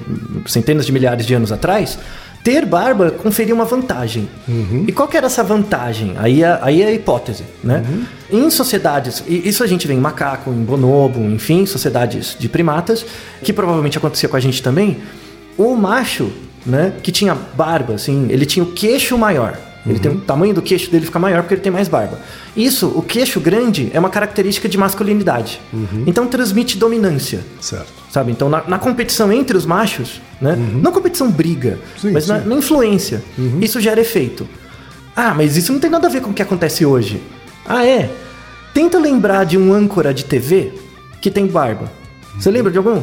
centenas 0.48 0.86
de 0.86 0.92
milhares 0.92 1.26
de 1.26 1.36
anos 1.36 1.52
atrás, 1.52 2.00
ter 2.48 2.66
barba 2.66 3.12
conferia 3.12 3.54
uma 3.54 3.66
vantagem. 3.66 4.30
E 4.88 4.94
qual 4.94 5.06
que 5.06 5.18
era 5.18 5.26
essa 5.26 5.44
vantagem? 5.44 6.14
Aí 6.18 6.44
é, 6.44 6.60
aí 6.62 6.82
é 6.82 6.86
a 6.86 6.94
hipótese, 6.94 7.44
né? 7.62 7.84
Em 8.32 8.50
sociedades, 8.50 9.22
e 9.28 9.50
isso 9.50 9.66
a 9.66 9.68
gente 9.68 9.86
vê 9.86 9.94
em 9.94 10.00
macaco, 10.00 10.50
em 10.50 10.64
bonobo, 10.64 11.20
enfim, 11.20 11.66
sociedades 11.66 12.38
de 12.40 12.48
primatas, 12.48 13.06
que 13.44 13.52
provavelmente 13.52 13.98
acontecia 13.98 14.30
com 14.30 14.38
a 14.38 14.40
gente 14.40 14.64
também, 14.64 14.96
o 15.58 15.76
macho, 15.76 16.32
né, 16.66 16.94
que 17.04 17.12
tinha 17.12 17.36
barba, 17.36 17.96
assim, 17.96 18.28
ele 18.30 18.46
tinha 18.46 18.64
o 18.64 18.72
queixo 18.72 19.18
maior. 19.18 19.58
Ele 19.88 20.00
tem 20.00 20.12
o 20.12 20.20
tamanho 20.20 20.54
do 20.54 20.62
queixo 20.62 20.92
dele 20.92 21.06
fica 21.06 21.20
maior 21.20 21.42
porque 21.42 21.54
ele 21.54 21.62
tem 21.62 21.72
mais 21.72 21.88
barba. 21.88 22.20
Isso, 22.56 22.88
o 22.96 23.02
queixo 23.02 23.40
grande 23.40 23.90
é 23.94 24.00
uma 24.00 24.10
característica 24.10 24.68
de 24.68 24.78
masculinidade. 24.78 25.62
Então 26.06 26.28
transmite 26.28 26.78
dominância. 26.78 27.46
Certo. 27.62 27.94
Sabe? 28.10 28.32
Então, 28.32 28.50
na, 28.50 28.64
na 28.68 28.80
competição 28.80 29.32
entre 29.32 29.56
os 29.56 29.66
machos, 29.66 30.22
né? 30.42 30.56
Não 30.56 30.92
competição 30.92 31.30
briga, 31.30 31.78
Sim, 32.00 32.12
mas 32.12 32.28
na, 32.28 32.42
sim. 32.42 32.48
na 32.48 32.56
influência, 32.56 33.24
isso 33.62 33.80
gera 33.80 34.00
efeito. 34.02 34.48
Ah, 35.16 35.34
mas 35.34 35.58
isso 35.58 35.74
não 35.74 35.80
tem 35.80 35.90
nada 35.90 36.08
a 36.08 36.10
ver 36.10 36.22
com 36.22 36.30
o 36.30 36.34
que 36.34 36.42
acontece 36.42 36.86
hoje. 36.86 37.22
Ah, 37.66 37.86
é? 37.86 38.10
Tenta 38.74 39.00
lembrar 39.00 39.44
de 39.46 39.58
um 39.58 39.74
âncora 39.74 40.14
de 40.14 40.24
TV 40.24 40.72
que 41.22 41.32
tem 41.32 41.48
barba. 41.48 41.92
Você 42.38 42.52
lembra 42.52 42.72
de 42.72 42.78
algum? 42.78 43.02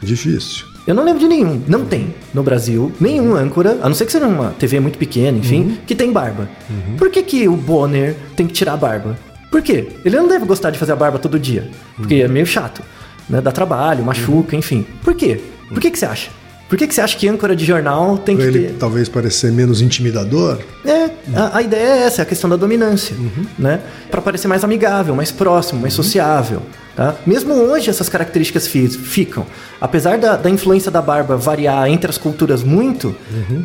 Difícil. 0.00 0.69
Eu 0.86 0.94
não 0.94 1.04
lembro 1.04 1.20
de 1.20 1.28
nenhum. 1.28 1.60
Não 1.68 1.84
tem 1.84 2.14
no 2.32 2.42
Brasil 2.42 2.90
nenhum 3.00 3.34
âncora, 3.34 3.78
a 3.82 3.88
não 3.88 3.94
ser 3.94 4.06
que 4.06 4.12
seja 4.12 4.26
uma 4.26 4.50
TV 4.58 4.80
muito 4.80 4.98
pequena, 4.98 5.38
enfim, 5.38 5.78
que 5.86 5.94
tem 5.94 6.10
barba. 6.12 6.48
Por 6.96 7.10
que, 7.10 7.22
que 7.22 7.46
o 7.48 7.56
Bonner 7.56 8.16
tem 8.34 8.46
que 8.46 8.52
tirar 8.52 8.72
a 8.72 8.76
barba? 8.76 9.16
Por 9.50 9.62
quê? 9.62 9.88
Ele 10.04 10.16
não 10.16 10.28
deve 10.28 10.44
gostar 10.46 10.70
de 10.70 10.78
fazer 10.78 10.92
a 10.92 10.96
barba 10.96 11.18
todo 11.18 11.38
dia, 11.38 11.68
porque 11.96 12.16
é 12.16 12.28
meio 12.28 12.46
chato. 12.46 12.82
Né? 13.28 13.40
Dá 13.40 13.52
trabalho, 13.52 14.04
machuca, 14.04 14.56
enfim. 14.56 14.86
Por 15.04 15.14
quê? 15.14 15.40
Por 15.68 15.80
que, 15.80 15.90
que 15.90 15.98
você 15.98 16.06
acha? 16.06 16.30
Por 16.68 16.78
que, 16.78 16.86
que 16.86 16.94
você 16.94 17.00
acha 17.00 17.16
que 17.16 17.28
âncora 17.28 17.54
de 17.56 17.64
jornal 17.64 18.16
tem 18.16 18.36
Pra 18.36 18.44
que 18.44 18.50
ele 18.56 18.66
ter. 18.68 18.74
talvez 18.78 19.08
parecer 19.08 19.50
menos 19.50 19.80
intimidador. 19.82 20.58
É, 20.84 21.10
a, 21.34 21.58
a 21.58 21.62
ideia 21.62 21.82
é 21.82 21.98
essa, 22.04 22.22
é 22.22 22.24
a 22.24 22.26
questão 22.26 22.48
da 22.48 22.54
dominância, 22.54 23.16
Uhum. 23.16 23.44
né? 23.58 23.80
Para 24.08 24.20
parecer 24.22 24.46
mais 24.46 24.62
amigável, 24.62 25.14
mais 25.16 25.32
próximo, 25.32 25.80
mais 25.80 25.94
sociável. 25.94 26.62
Tá? 26.96 27.14
Mesmo 27.26 27.54
hoje 27.54 27.88
essas 27.88 28.08
características 28.08 28.66
fi- 28.66 28.88
ficam. 28.88 29.46
Apesar 29.80 30.18
da, 30.18 30.36
da 30.36 30.50
influência 30.50 30.90
da 30.90 31.00
barba 31.00 31.36
variar 31.36 31.88
entre 31.88 32.10
as 32.10 32.18
culturas 32.18 32.62
muito, 32.62 33.14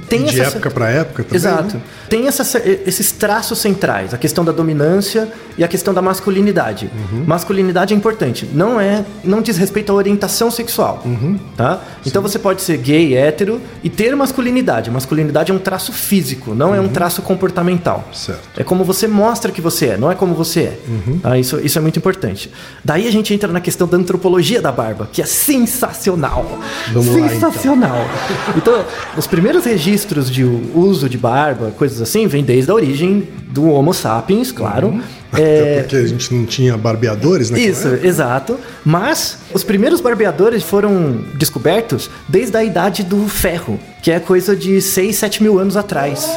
tem 0.07 0.19
Uhum. 0.21 0.25
de 0.27 0.39
essa- 0.39 0.51
época 0.51 0.71
para 0.71 0.89
época 0.89 1.23
também. 1.23 1.35
Exato. 1.37 1.75
né? 1.77 1.81
Tem 2.09 2.27
essa- 2.27 2.61
esses 2.85 3.11
traços 3.11 3.57
centrais, 3.59 4.13
a 4.13 4.17
questão 4.17 4.45
da 4.45 4.51
dominância 4.51 5.27
e 5.57 5.63
a 5.63 5.67
questão 5.67 5.93
da 5.93 6.01
masculinidade. 6.01 6.89
Uhum. 7.11 7.23
Masculinidade 7.25 7.93
é 7.93 7.97
importante, 7.97 8.47
não 8.53 8.79
é, 8.79 9.03
não 9.23 9.41
diz 9.41 9.57
respeito 9.57 9.91
à 9.91 9.95
orientação 9.95 10.49
sexual, 10.51 11.01
Uhum. 11.03 11.37
tá? 11.57 11.81
Então 12.05 12.21
você 12.21 12.37
pode 12.39 12.61
ser 12.61 12.77
gay, 12.77 13.15
hétero 13.15 13.59
e 13.83 13.89
ter 13.89 14.15
masculinidade. 14.15 14.89
Masculinidade 14.91 15.51
é 15.51 15.55
um 15.55 15.59
traço 15.59 15.91
físico, 15.91 16.53
não 16.53 16.73
é 16.75 16.79
um 16.79 16.87
traço 16.87 17.21
comportamental. 17.21 18.03
Uhum. 18.07 18.13
Certo. 18.13 18.41
É 18.61 18.63
como 18.63 18.83
você 18.83 19.07
mostra 19.07 19.51
que 19.51 19.59
você 19.61 19.87
é, 19.87 19.97
não 19.97 20.11
é 20.11 20.15
como 20.15 20.33
você 20.35 20.59
é. 20.61 20.79
Uhum. 20.87 21.19
Tá? 21.19 21.37
Isso, 21.37 21.59
isso 21.59 21.77
é 21.77 21.81
muito 21.81 21.97
importante. 21.97 22.51
Daí 22.83 23.07
a 23.07 23.11
gente 23.15 23.33
entra 23.33 23.51
na 23.51 23.61
questão 23.61 23.87
da 23.87 23.97
antropologia 23.97 24.61
da 24.61 24.71
barba, 24.71 25.07
que 25.11 25.21
é 25.21 25.25
sensacional. 25.25 26.59
Vamos 26.93 27.15
lá, 27.15 27.19
então. 27.19 27.51
sensacional. 27.51 28.07
Então, 28.55 28.85
os 29.17 29.27
primeiros 29.27 29.65
registros 29.65 30.29
de 30.29 30.43
uso 30.43 31.09
de 31.09 31.17
barba, 31.17 31.71
coisas 31.77 32.01
assim, 32.01 32.27
vem 32.27 32.43
desde 32.43 32.71
a 32.71 32.73
origem 32.73 33.27
do 33.47 33.69
Homo 33.69 33.93
sapiens, 33.93 34.51
claro. 34.51 35.01
Até 35.31 35.77
É, 35.77 35.81
porque 35.81 35.95
a 35.95 36.07
gente 36.07 36.33
não 36.33 36.45
tinha 36.45 36.77
barbeadores, 36.77 37.49
né? 37.49 37.59
isso, 37.59 37.87
exato. 38.03 38.57
Mas 38.83 39.37
os 39.53 39.63
primeiros 39.63 39.99
barbeadores 40.01 40.63
foram 40.63 41.23
descobertos 41.35 42.09
desde 42.27 42.55
a 42.55 42.63
idade 42.63 43.03
do 43.03 43.27
ferro, 43.27 43.79
que 44.01 44.11
é 44.11 44.19
coisa 44.19 44.55
de 44.55 44.81
6, 44.81 45.15
7 45.15 45.43
mil 45.43 45.59
anos 45.59 45.75
atrás. 45.75 46.29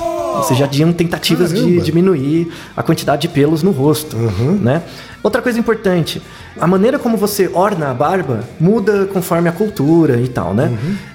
Seja, 0.43 0.61
já 0.61 0.69
tinham 0.69 0.93
tentativas 0.93 1.53
de 1.53 1.61
Caramba. 1.61 1.81
diminuir 1.83 2.49
a 2.77 2.83
quantidade 2.83 3.23
de 3.23 3.29
pelos 3.29 3.63
no 3.63 3.71
rosto, 3.71 4.17
né? 4.61 4.83
Outra 5.23 5.43
coisa 5.43 5.59
importante, 5.59 6.23
a 6.61 6.67
maneira 6.67 6.99
como 6.99 7.17
você 7.17 7.51
orna 7.53 7.91
a 7.91 7.95
barba 7.95 8.45
muda 8.61 9.07
conforme 9.07 9.49
a 9.49 9.53
cultura 9.53 10.17
e 10.21 10.29
tal, 10.29 10.55
né? 10.55 10.71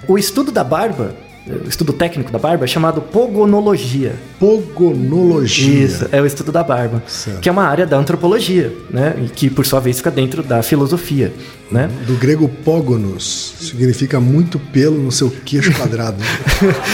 O 0.08 0.18
estudo 0.18 0.52
da 0.52 0.64
barba, 0.64 1.16
o 1.66 1.68
estudo 1.70 1.94
técnico 1.94 2.32
da 2.32 2.38
barba 2.40 2.66
é 2.66 2.68
chamado 2.68 3.02
pogonologia. 3.02 4.14
Pogonologia. 4.40 5.86
Isso, 5.86 6.08
é 6.12 6.22
o 6.22 6.26
estudo 6.26 6.52
da 6.52 6.64
barba, 6.64 7.02
Certo. 7.08 7.40
que 7.40 7.50
é 7.50 7.52
uma 7.52 7.64
área 7.64 7.86
da 7.86 7.98
antropologia, 7.98 8.74
né? 8.90 9.16
E 9.18 9.30
que 9.30 9.50
por 9.50 9.66
sua 9.66 9.80
vez 9.80 9.98
fica 9.98 10.12
dentro 10.12 10.44
da 10.44 10.62
filosofia, 10.62 11.34
né? 11.72 11.90
Do 12.06 12.14
grego 12.16 12.48
pógonos, 12.48 13.54
significa 13.60 14.20
muito 14.20 14.60
pelo 14.60 14.98
no 14.98 15.12
seu 15.12 15.30
queixo 15.30 15.72
quadrado. 15.78 16.18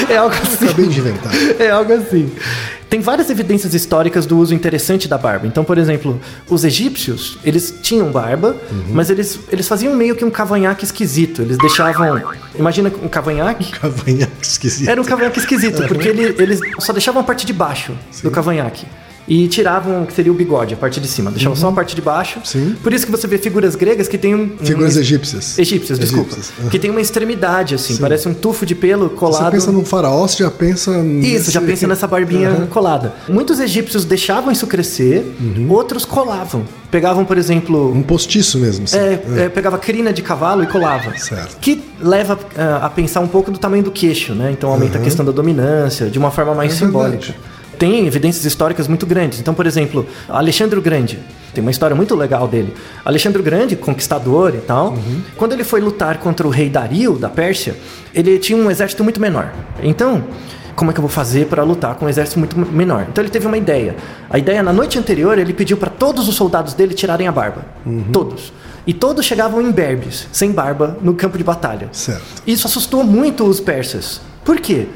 É 0.09 0.17
algo 0.17 0.35
assim. 0.35 0.65
Acabei 0.65 0.87
de 0.87 0.99
inventar. 0.99 1.31
É 1.59 1.69
algo 1.69 1.91
assim. 1.93 2.31
Tem 2.89 3.01
várias 3.01 3.29
evidências 3.29 3.75
históricas 3.75 4.25
do 4.25 4.35
uso 4.39 4.51
interessante 4.55 5.07
da 5.07 5.15
barba. 5.15 5.45
Então, 5.45 5.63
por 5.63 5.77
exemplo, 5.77 6.19
os 6.49 6.63
egípcios, 6.63 7.37
eles 7.43 7.71
tinham 7.83 8.11
barba, 8.11 8.55
mas 8.91 9.11
eles, 9.11 9.39
eles 9.51 9.67
faziam 9.67 9.95
meio 9.95 10.15
que 10.15 10.25
um 10.25 10.31
cavanhaque 10.31 10.85
esquisito. 10.85 11.43
Eles 11.43 11.57
deixavam. 11.59 12.19
Imagina 12.57 12.91
um 13.03 13.07
cavanhaque. 13.07 13.71
Cavanhaque 13.73 14.31
esquisito. 14.41 14.89
Era 14.89 14.99
um 14.99 15.03
cavanhaque 15.05 15.37
esquisito, 15.39 15.83
porque 15.87 16.07
ele- 16.07 16.35
eles 16.41 16.59
só 16.79 16.91
deixavam 16.91 17.21
a 17.21 17.23
parte 17.23 17.45
de 17.45 17.53
baixo 17.53 17.93
do 18.23 18.31
cavanhaque. 18.31 18.87
E 19.29 19.47
tiravam 19.47 20.01
o 20.03 20.05
que 20.07 20.13
seria 20.13 20.31
o 20.31 20.35
bigode, 20.35 20.73
a 20.73 20.77
parte 20.77 20.99
de 20.99 21.07
cima. 21.07 21.29
Deixavam 21.29 21.55
só 21.55 21.69
a 21.69 21.71
parte 21.71 21.95
de 21.95 22.01
baixo. 22.01 22.39
Sim. 22.43 22.75
Por 22.81 22.91
isso 22.91 23.05
que 23.05 23.11
você 23.11 23.27
vê 23.27 23.37
figuras 23.37 23.75
gregas 23.75 24.07
que 24.07 24.17
tem 24.17 24.33
um. 24.33 24.55
um- 24.59 24.65
Figuras 24.65 24.97
egípcias. 24.97 25.57
Egípcias, 25.59 25.99
desculpa. 25.99 26.31
Egípcias, 26.33 26.51
aham. 26.59 26.69
Que 26.69 26.79
tem 26.79 26.89
uma 26.89 26.99
extremidade, 26.99 27.75
assim, 27.75 27.95
parece 27.97 28.27
um 28.27 28.33
tufo 28.33 28.65
de 28.65 28.73
pelo 28.73 29.09
colado. 29.11 29.43
Você 29.45 29.51
pensa 29.51 29.71
num 29.71 29.85
faraó, 29.85 30.27
você 30.27 30.41
já 30.43 30.49
pensa. 30.49 30.91
Isso, 31.21 31.51
já 31.51 31.59
nesse- 31.61 31.71
pensa 31.73 31.87
nessa 31.87 32.07
barbinha 32.07 32.67
colada. 32.71 33.13
Muitos 33.27 33.59
egípcios 33.59 34.03
deixavam 34.03 34.51
isso 34.51 34.65
crescer, 34.65 35.23
outros 35.69 36.05
colavam. 36.05 36.63
Pegavam, 36.89 37.23
por 37.23 37.37
exemplo, 37.37 37.93
Um 37.95 38.01
postiço 38.01 38.57
mesmo. 38.57 38.85
assim. 38.85 38.97
é, 38.97 39.21
é, 39.45 39.49
pegava 39.49 39.77
crina 39.77 40.11
de 40.11 40.23
cavalo 40.23 40.63
e 40.63 40.65
colava. 40.65 41.15
Certo. 41.19 41.57
Que 41.61 41.83
leva 42.01 42.35
ah, 42.57 42.87
a 42.87 42.89
pensar 42.89 43.19
um 43.19 43.27
pouco 43.27 43.51
do 43.51 43.59
tamanho 43.59 43.83
do 43.83 43.91
queixo, 43.91 44.33
né? 44.33 44.49
Então 44.51 44.71
aumenta 44.71 44.97
a 44.97 45.01
questão 45.01 45.23
da 45.23 45.31
dominância 45.31 46.09
de 46.09 46.17
uma 46.17 46.31
forma 46.31 46.55
mais 46.55 46.73
É 46.73 46.75
simbólica. 46.77 47.17
verdade. 47.27 47.39
Tem 47.79 48.05
evidências 48.05 48.43
históricas 48.45 48.87
muito 48.87 49.05
grandes. 49.05 49.39
Então, 49.39 49.53
por 49.53 49.65
exemplo, 49.65 50.05
Alexandre 50.27 50.77
o 50.77 50.81
Grande. 50.81 51.17
Tem 51.53 51.61
uma 51.61 51.71
história 51.71 51.95
muito 51.95 52.13
legal 52.13 52.47
dele. 52.47 52.73
Alexandre 53.05 53.39
o 53.39 53.43
Grande, 53.43 53.75
conquistador 53.77 54.53
e 54.53 54.59
tal, 54.59 54.95
quando 55.37 55.53
ele 55.53 55.63
foi 55.63 55.79
lutar 55.79 56.19
contra 56.19 56.45
o 56.45 56.49
rei 56.49 56.69
Dario 56.69 57.17
da 57.17 57.29
Pérsia, 57.29 57.75
ele 58.13 58.37
tinha 58.37 58.57
um 58.57 58.69
exército 58.69 59.03
muito 59.03 59.19
menor. 59.19 59.51
Então, 59.81 60.25
como 60.75 60.91
é 60.91 60.93
que 60.93 60.99
eu 60.99 61.01
vou 61.01 61.09
fazer 61.09 61.47
para 61.47 61.63
lutar 61.63 61.95
com 61.95 62.05
um 62.05 62.09
exército 62.09 62.39
muito 62.39 62.57
menor? 62.57 63.05
Então 63.09 63.21
ele 63.23 63.31
teve 63.31 63.47
uma 63.47 63.57
ideia. 63.57 63.95
A 64.29 64.37
ideia 64.37 64.61
na 64.61 64.71
noite 64.71 64.99
anterior 64.99 65.37
ele 65.37 65.53
pediu 65.53 65.75
para 65.75 65.89
todos 65.89 66.27
os 66.27 66.35
soldados 66.35 66.73
dele 66.73 66.93
tirarem 66.93 67.27
a 67.27 67.31
barba, 67.31 67.65
todos. 68.13 68.53
E 68.87 68.93
todos 68.93 69.25
chegavam 69.25 69.61
imberbes, 69.61 70.27
sem 70.31 70.51
barba, 70.51 70.97
no 71.01 71.13
campo 71.13 71.37
de 71.37 71.43
batalha. 71.43 71.89
Certo. 71.91 72.43
Isso 72.47 72.65
assustou 72.65 73.03
muito 73.03 73.45
os 73.45 73.59
persas. 73.59 74.21
Por 74.43 74.59
quê? 74.59 74.87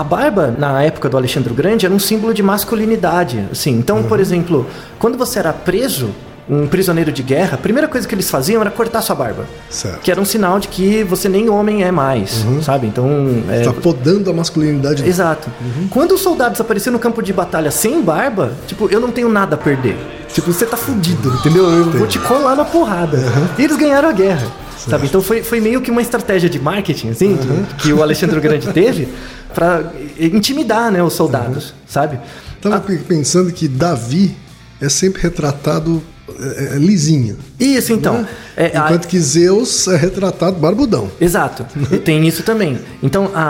A 0.00 0.04
barba, 0.04 0.54
na 0.56 0.82
época 0.82 1.10
do 1.10 1.18
Alexandre 1.18 1.52
o 1.52 1.54
Grande, 1.54 1.84
era 1.84 1.94
um 1.94 1.98
símbolo 1.98 2.32
de 2.32 2.42
masculinidade. 2.42 3.46
Assim. 3.52 3.72
Então, 3.72 4.02
por 4.02 4.18
exemplo, 4.18 4.66
quando 4.98 5.18
você 5.18 5.38
era 5.38 5.52
preso, 5.52 6.08
um 6.48 6.66
prisioneiro 6.66 7.12
de 7.12 7.22
guerra, 7.22 7.56
a 7.56 7.58
primeira 7.58 7.86
coisa 7.86 8.08
que 8.08 8.14
eles 8.14 8.30
faziam 8.30 8.62
era 8.62 8.70
cortar 8.70 9.02
sua 9.02 9.14
barba. 9.14 9.44
Certo. 9.68 10.00
Que 10.00 10.10
era 10.10 10.18
um 10.18 10.24
sinal 10.24 10.58
de 10.58 10.68
que 10.68 11.04
você 11.04 11.28
nem 11.28 11.50
homem 11.50 11.84
é 11.84 11.90
mais, 11.90 12.46
sabe? 12.62 12.86
Então, 12.86 13.06
é, 13.50 13.60
Tá 13.60 13.74
podando 13.74 14.30
a 14.30 14.32
masculinidade. 14.32 15.06
Exato. 15.06 15.50
Quando 15.90 16.12
os 16.12 16.22
soldados 16.22 16.58
apareciam 16.58 16.94
no 16.94 16.98
campo 16.98 17.22
de 17.22 17.34
batalha 17.34 17.70
sem 17.70 18.00
barba, 18.00 18.54
tipo, 18.66 18.88
eu 18.88 19.00
não 19.00 19.10
tenho 19.10 19.28
nada 19.28 19.54
a 19.54 19.58
perder. 19.58 19.98
Tipo, 20.32 20.50
você 20.50 20.64
tá 20.64 20.78
fudido, 20.78 21.28
entendeu? 21.40 21.68
Eu 21.68 21.90
vou 21.90 22.06
te 22.06 22.18
colar 22.20 22.56
na 22.56 22.64
porrada. 22.64 23.18
E 23.58 23.64
eles 23.64 23.76
ganharam 23.76 24.08
a 24.08 24.12
guerra. 24.12 24.46
Sabe? 24.88 25.06
Então 25.06 25.20
foi, 25.20 25.42
foi 25.42 25.60
meio 25.60 25.80
que 25.82 25.90
uma 25.90 26.00
estratégia 26.02 26.48
de 26.48 26.58
marketing, 26.58 27.10
assim, 27.10 27.38
que 27.78 27.92
o 27.92 28.02
Alexandre 28.02 28.38
o 28.38 28.40
Grande 28.40 28.68
teve 28.72 29.08
pra 29.54 29.92
intimidar, 30.18 30.90
né, 30.90 31.02
os 31.02 31.12
soldados, 31.12 31.74
sabe? 31.86 32.18
Tava 32.60 32.80
pe- 32.80 32.96
pensando 32.98 33.52
que 33.52 33.68
Davi 33.68 34.34
é 34.80 34.88
sempre 34.88 35.20
retratado 35.22 36.02
é, 36.38 36.74
é, 36.74 36.78
lisinho. 36.78 37.36
Isso, 37.58 37.92
então. 37.92 38.26
É, 38.56 38.76
a- 38.76 38.84
Enquanto 38.86 39.06
que 39.08 39.18
Zeus 39.18 39.88
é 39.88 39.96
retratado 39.96 40.56
barbudão. 40.58 41.10
Exato, 41.20 41.64
e 41.92 41.96
tem 41.98 42.26
isso 42.26 42.42
também. 42.42 42.78
Então 43.02 43.30
a, 43.34 43.42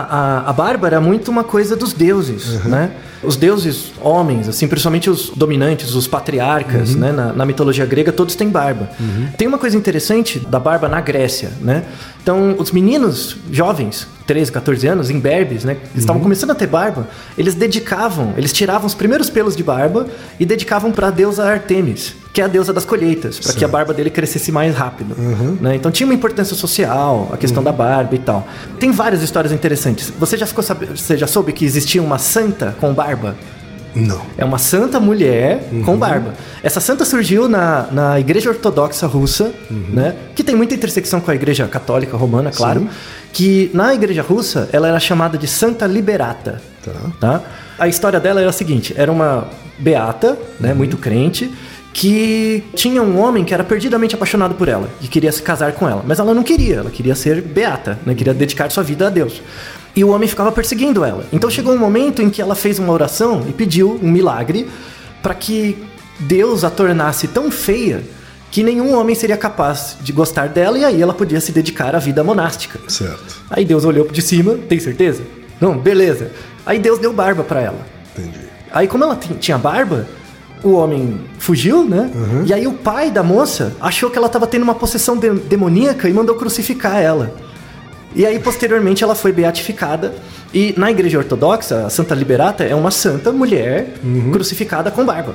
a, 0.47 0.51
a 0.51 0.53
barba 0.53 0.87
era 0.87 1.01
muito 1.01 1.31
uma 1.31 1.43
coisa 1.45 1.75
dos 1.77 1.93
deuses, 1.93 2.65
né? 2.65 2.91
Os 3.23 3.37
deuses 3.37 3.93
homens, 4.01 4.49
assim, 4.49 4.67
principalmente 4.67 5.11
os 5.11 5.29
dominantes, 5.37 5.95
os 5.95 6.07
patriarcas, 6.07 6.95
né? 6.95 7.13
Na, 7.13 7.33
na 7.35 7.45
mitologia 7.45 7.85
grega, 7.85 8.11
todos 8.13 8.35
têm 8.35 8.49
barba. 8.49 8.89
Tem 9.37 9.47
uma 9.47 9.59
coisa 9.59 9.77
interessante 9.77 10.39
da 10.39 10.59
barba 10.59 10.89
na 10.89 11.03
Grécia, 11.03 11.51
né? 11.61 11.85
Então, 12.23 12.55
os 12.59 12.71
meninos 12.73 13.37
jovens, 13.53 14.07
13, 14.27 14.51
14 14.53 14.87
anos, 14.87 15.11
imberbes, 15.11 15.65
né? 15.65 15.77
Que 15.93 15.99
estavam 15.99 16.23
começando 16.23 16.51
a 16.53 16.55
ter 16.55 16.67
barba, 16.67 17.09
eles 17.37 17.55
dedicavam, 17.55 18.33
eles 18.39 18.53
tiravam 18.55 18.87
os 18.87 18.95
primeiros 18.95 19.29
pelos 19.29 19.55
de 19.55 19.63
barba 19.63 20.07
e 20.39 20.47
dedicavam 20.47 20.91
para 20.91 21.09
a 21.09 21.11
deusa 21.11 21.45
Artemis, 21.45 22.15
que 22.33 22.41
é 22.41 22.45
a 22.45 22.49
deusa 22.49 22.73
das 22.73 22.85
colheitas, 22.85 23.41
para 23.41 23.53
que 23.53 23.65
a 23.65 23.69
barba 23.69 23.93
dele 23.93 24.11
crescesse 24.11 24.53
mais 24.53 24.75
rápido. 24.75 25.15
né? 25.61 25.75
Então 25.75 25.91
tinha 25.91 26.07
uma 26.07 26.15
importância 26.15 26.55
social, 26.55 27.29
a 27.33 27.37
questão 27.37 27.63
da 27.63 27.73
barba 27.73 28.15
e 28.15 28.19
tal. 28.19 28.47
Tem 28.79 28.93
várias 28.93 29.23
histórias 29.23 29.53
interessantes. 29.53 30.13
Você 30.19 30.37
já 30.37 30.47
ficou 30.47 30.63
sabe, 30.63 30.87
você 30.87 31.17
já 31.17 31.27
soube 31.27 31.53
que 31.53 31.65
existia 31.65 32.03
uma 32.03 32.19
santa 32.19 32.77
com 32.81 32.95
barba? 32.95 33.37
Não. 33.95 34.21
É 34.39 34.45
uma 34.45 34.59
santa 34.59 35.01
mulher 35.01 35.69
com 35.85 35.97
barba. 35.97 36.35
Essa 36.63 36.81
santa 36.81 37.05
surgiu 37.05 37.49
na, 37.49 37.89
na 37.91 38.21
igreja 38.21 38.49
ortodoxa 38.51 39.07
russa, 39.07 39.53
né? 39.69 40.15
Que 40.35 40.45
tem 40.45 40.55
muita 40.55 40.75
intersecção 40.75 41.21
com 41.21 41.31
a 41.31 41.35
igreja 41.35 41.67
católica 41.67 42.17
romana, 42.17 42.51
claro. 42.51 42.89
Que 43.33 43.71
na 43.75 43.93
igreja 43.95 44.23
russa 44.23 44.69
ela 44.73 44.89
era 44.89 45.01
chamada 45.01 45.37
de 45.37 45.47
Santa 45.47 45.87
Liberata. 45.87 46.63
Tá. 46.85 46.93
tá? 47.21 47.43
A 47.79 47.89
história 47.89 48.21
dela 48.21 48.41
era 48.41 48.51
a 48.51 48.53
seguinte: 48.53 48.95
era 48.97 49.11
uma 49.11 49.49
beata, 49.79 50.39
né? 50.61 50.73
Muito 50.73 50.97
crente. 50.97 51.51
Que 51.93 52.63
tinha 52.75 53.03
um 53.03 53.19
homem 53.19 53.45
que 53.45 53.53
era 53.53 53.65
perdidamente 53.65 54.15
apaixonado 54.15 54.55
por 54.55 54.69
ela 54.69 54.89
e 55.03 55.09
queria 55.09 55.33
se 55.33 55.43
casar 55.43 55.73
com 55.73 55.89
ela, 55.89 56.05
mas 56.07 56.21
ela 56.21 56.33
não 56.33 56.43
queria, 56.45 56.77
ela 56.77 56.91
queria 56.91 57.15
ser 57.17 57.43
beata, 57.43 57.99
né? 58.07 58.15
queria 58.15 58.33
dedicar 58.33 58.71
sua 58.71 58.83
vida 58.85 59.09
a 59.09 59.11
Deus. 59.11 59.43
E 59.97 60.05
o 60.05 60.11
homem 60.11 60.29
ficava 60.29 60.53
perseguindo 60.53 61.05
ela. 61.05 61.25
Então 61.33 61.51
chegou 61.51 61.75
um 61.75 61.79
momento 61.79 62.23
em 62.23 62.31
que 62.31 62.41
ela 62.41 62.55
fez 62.55 62.79
uma 62.79 62.93
oração 62.93 63.45
e 63.49 63.53
pediu 63.53 63.99
um 64.01 64.09
milagre 64.09 64.69
para 65.21 65.35
que 65.35 65.77
Deus 66.21 66.63
a 66.63 66.71
tornasse 66.71 67.27
tão 67.27 67.51
feia 67.51 68.03
que 68.53 68.63
nenhum 68.63 68.95
homem 68.97 69.15
seria 69.17 69.37
capaz 69.37 69.97
de 70.01 70.13
gostar 70.13 70.49
dela 70.49 70.79
e 70.79 70.85
aí 70.85 71.03
ela 71.03 71.13
podia 71.13 71.41
se 71.41 71.51
dedicar 71.51 71.95
à 71.97 71.99
vida 71.99 72.23
monástica. 72.23 72.79
Certo. 72.87 73.43
Aí 73.51 73.65
Deus 73.65 73.85
olhou 73.85 74.07
de 74.09 74.23
cima, 74.23 74.55
tem 74.69 74.79
certeza? 74.79 75.23
Não, 75.61 75.77
beleza. 75.77 76.31
Aí 76.65 76.79
Deus 76.79 77.01
deu 77.01 77.13
barba 77.13 77.43
para 77.43 77.61
ela. 77.61 77.79
Entendi. 78.17 78.39
Aí 78.73 78.87
como 78.87 79.03
ela 79.03 79.17
ti- 79.17 79.35
tinha 79.41 79.59
barba, 79.59 80.07
o 80.63 80.73
homem 80.73 81.21
fugiu, 81.39 81.85
né? 81.85 82.11
E 82.47 82.53
aí 82.53 82.67
o 82.67 82.73
pai 82.73 83.11
da 83.11 83.23
moça 83.23 83.73
achou 83.81 84.11
que 84.11 84.19
ela 84.19 84.27
estava 84.27 84.47
tendo 84.47 84.63
uma 84.63 84.75
possessão 84.75 85.17
de- 85.17 85.31
demoníaca 85.31 86.09
e 86.09 86.13
mandou 86.13 86.35
crucificar 86.37 87.01
ela. 87.01 87.35
E 88.15 88.27
aí, 88.27 88.39
posteriormente, 88.41 89.05
ela 89.05 89.15
foi 89.15 89.33
beatificada. 89.33 90.13
E 90.53 90.75
na 90.77 90.91
igreja 90.91 91.17
ortodoxa, 91.19 91.87
a 91.87 91.91
Santa 91.91 92.15
Liberata 92.15 92.65
é 92.65 92.75
uma 92.75 92.91
santa 92.91 93.31
mulher 93.31 93.95
crucificada 94.33 94.91
com 94.91 95.05
barba. 95.05 95.35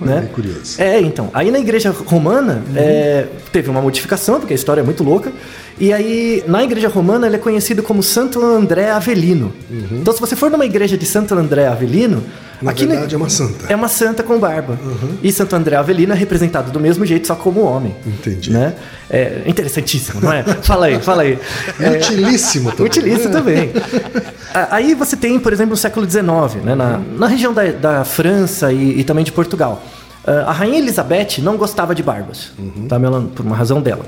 Né? 0.00 0.22
que 0.22 0.34
curioso. 0.34 0.80
É, 0.82 1.00
então. 1.00 1.30
Aí 1.32 1.50
na 1.50 1.60
igreja 1.60 1.94
romana 2.06 2.62
é, 2.74 3.26
teve 3.52 3.70
uma 3.70 3.80
modificação, 3.80 4.40
porque 4.40 4.52
a 4.52 4.56
história 4.56 4.80
é 4.80 4.84
muito 4.84 5.04
louca. 5.04 5.32
E 5.78 5.92
aí, 5.92 6.44
na 6.46 6.62
igreja 6.62 6.88
romana, 6.88 7.26
ele 7.26 7.36
é 7.36 7.38
conhecido 7.38 7.82
como 7.82 8.02
Santo 8.02 8.44
André 8.44 8.90
Avelino. 8.90 9.52
Então, 9.92 10.12
se 10.14 10.20
você 10.20 10.36
for 10.36 10.50
numa 10.50 10.64
igreja 10.66 10.96
de 10.96 11.06
Santo 11.06 11.34
André 11.34 11.66
Avelino. 11.66 12.22
Na 12.60 12.70
aqui 12.70 12.86
verdade, 12.86 13.12
é 13.12 13.18
uma 13.18 13.28
santa. 13.28 13.66
é 13.72 13.74
uma 13.74 13.88
santa 13.88 14.22
com 14.22 14.38
barba. 14.38 14.78
E 15.20 15.32
Santo 15.32 15.56
André 15.56 15.74
Avelino 15.74 16.12
é 16.12 16.16
representado 16.16 16.70
do 16.70 16.78
mesmo 16.78 17.04
jeito, 17.04 17.26
só 17.26 17.34
como 17.34 17.60
homem. 17.62 17.96
Entendi. 18.06 18.52
Né? 18.52 18.74
É 19.10 19.42
interessantíssimo, 19.46 20.20
não 20.20 20.32
é? 20.32 20.44
fala 20.62 20.86
aí, 20.86 21.00
fala 21.00 21.22
aí. 21.22 21.36
E 21.80 21.96
utilíssimo 21.96 22.70
também. 22.70 22.86
Utiliza 22.86 23.28
também. 23.30 23.72
A- 24.54 24.76
Aí 24.76 24.94
você 24.94 25.16
tem, 25.16 25.40
por 25.40 25.52
exemplo, 25.52 25.70
no 25.70 25.76
século 25.76 26.08
XIX, 26.08 26.62
né, 26.64 26.74
na, 26.76 27.00
na 27.18 27.26
região 27.26 27.52
da, 27.52 27.64
da 27.72 28.04
França 28.04 28.72
e, 28.72 29.00
e 29.00 29.04
também 29.04 29.24
de 29.24 29.32
Portugal. 29.32 29.82
Ah, 30.26 30.44
A 30.48 30.52
rainha 30.52 30.78
Elizabeth 30.78 31.38
não 31.40 31.56
gostava 31.56 31.94
de 31.94 32.02
barbas, 32.02 32.52
tá, 32.88 32.96
Ela- 32.96 33.22
por 33.34 33.44
uma 33.44 33.56
razão 33.56 33.80
dela. 33.80 34.04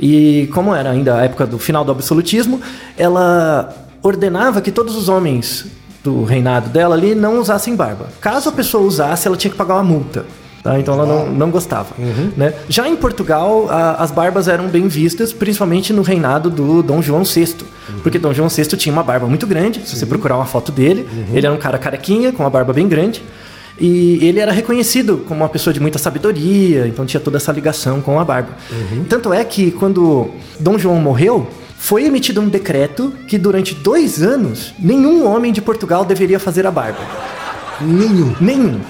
E 0.00 0.48
como 0.54 0.74
era 0.74 0.90
ainda 0.90 1.16
a 1.16 1.24
época 1.24 1.46
do 1.46 1.58
final 1.58 1.84
do 1.84 1.90
absolutismo, 1.92 2.60
ela 2.96 3.74
ordenava 4.02 4.60
que 4.60 4.70
todos 4.70 4.96
os 4.96 5.08
homens 5.08 5.66
do 6.04 6.22
reinado 6.24 6.68
dela 6.70 6.94
ali 6.94 7.14
não 7.14 7.40
usassem 7.40 7.74
barba. 7.74 8.06
Caso 8.20 8.48
a 8.48 8.52
pessoa 8.52 8.84
usasse, 8.84 9.26
ela 9.26 9.36
tinha 9.36 9.50
que 9.50 9.56
pagar 9.56 9.74
uma 9.74 9.82
multa. 9.84 10.24
tá? 10.62 10.78
Então 10.78 10.94
ela 10.94 11.06
não, 11.06 11.26
não 11.30 11.50
gostava. 11.50 11.88
né? 12.36 12.52
Já 12.68 12.88
em 12.88 12.96
Portugal, 12.96 13.66
a- 13.70 13.94
as 14.02 14.10
barbas 14.10 14.48
eram 14.48 14.66
bem 14.68 14.88
vistas, 14.88 15.32
principalmente 15.32 15.92
no 15.92 16.02
reinado 16.02 16.50
do 16.50 16.82
Dom 16.82 17.00
João 17.02 17.24
VI. 17.24 17.54
Porque 18.02 18.18
Dom 18.18 18.32
João 18.34 18.48
VI 18.48 18.64
tinha 18.76 18.92
uma 18.92 19.02
barba 19.02 19.26
muito 19.26 19.46
grande. 19.46 19.80
Se 19.86 19.96
você 19.96 20.04
procurar 20.06 20.36
uma 20.36 20.44
foto 20.46 20.70
dele, 20.72 21.08
ele 21.32 21.46
era 21.46 21.54
um 21.54 21.58
cara 21.58 21.78
carequinha, 21.78 22.32
com 22.32 22.42
uma 22.42 22.50
barba 22.50 22.72
bem 22.72 22.88
grande. 22.88 23.22
E 23.80 24.18
ele 24.26 24.40
era 24.40 24.50
reconhecido 24.50 25.24
como 25.28 25.40
uma 25.40 25.48
pessoa 25.48 25.72
de 25.72 25.80
muita 25.80 25.98
sabedoria, 25.98 26.86
então 26.86 27.06
tinha 27.06 27.20
toda 27.20 27.36
essa 27.36 27.52
ligação 27.52 28.00
com 28.00 28.18
a 28.18 28.24
barba. 28.24 28.50
Tanto 29.08 29.32
é 29.32 29.44
que 29.44 29.70
quando 29.70 30.30
Dom 30.58 30.78
João 30.78 30.96
morreu, 30.96 31.48
foi 31.78 32.04
emitido 32.04 32.40
um 32.40 32.48
decreto 32.48 33.12
que 33.28 33.38
durante 33.38 33.74
dois 33.74 34.20
anos 34.20 34.74
nenhum 34.78 35.26
homem 35.26 35.52
de 35.52 35.62
Portugal 35.62 36.04
deveria 36.04 36.40
fazer 36.40 36.66
a 36.66 36.70
barba. 36.70 36.98
Nenhum. 37.80 38.34
Nenhum. 38.40 38.80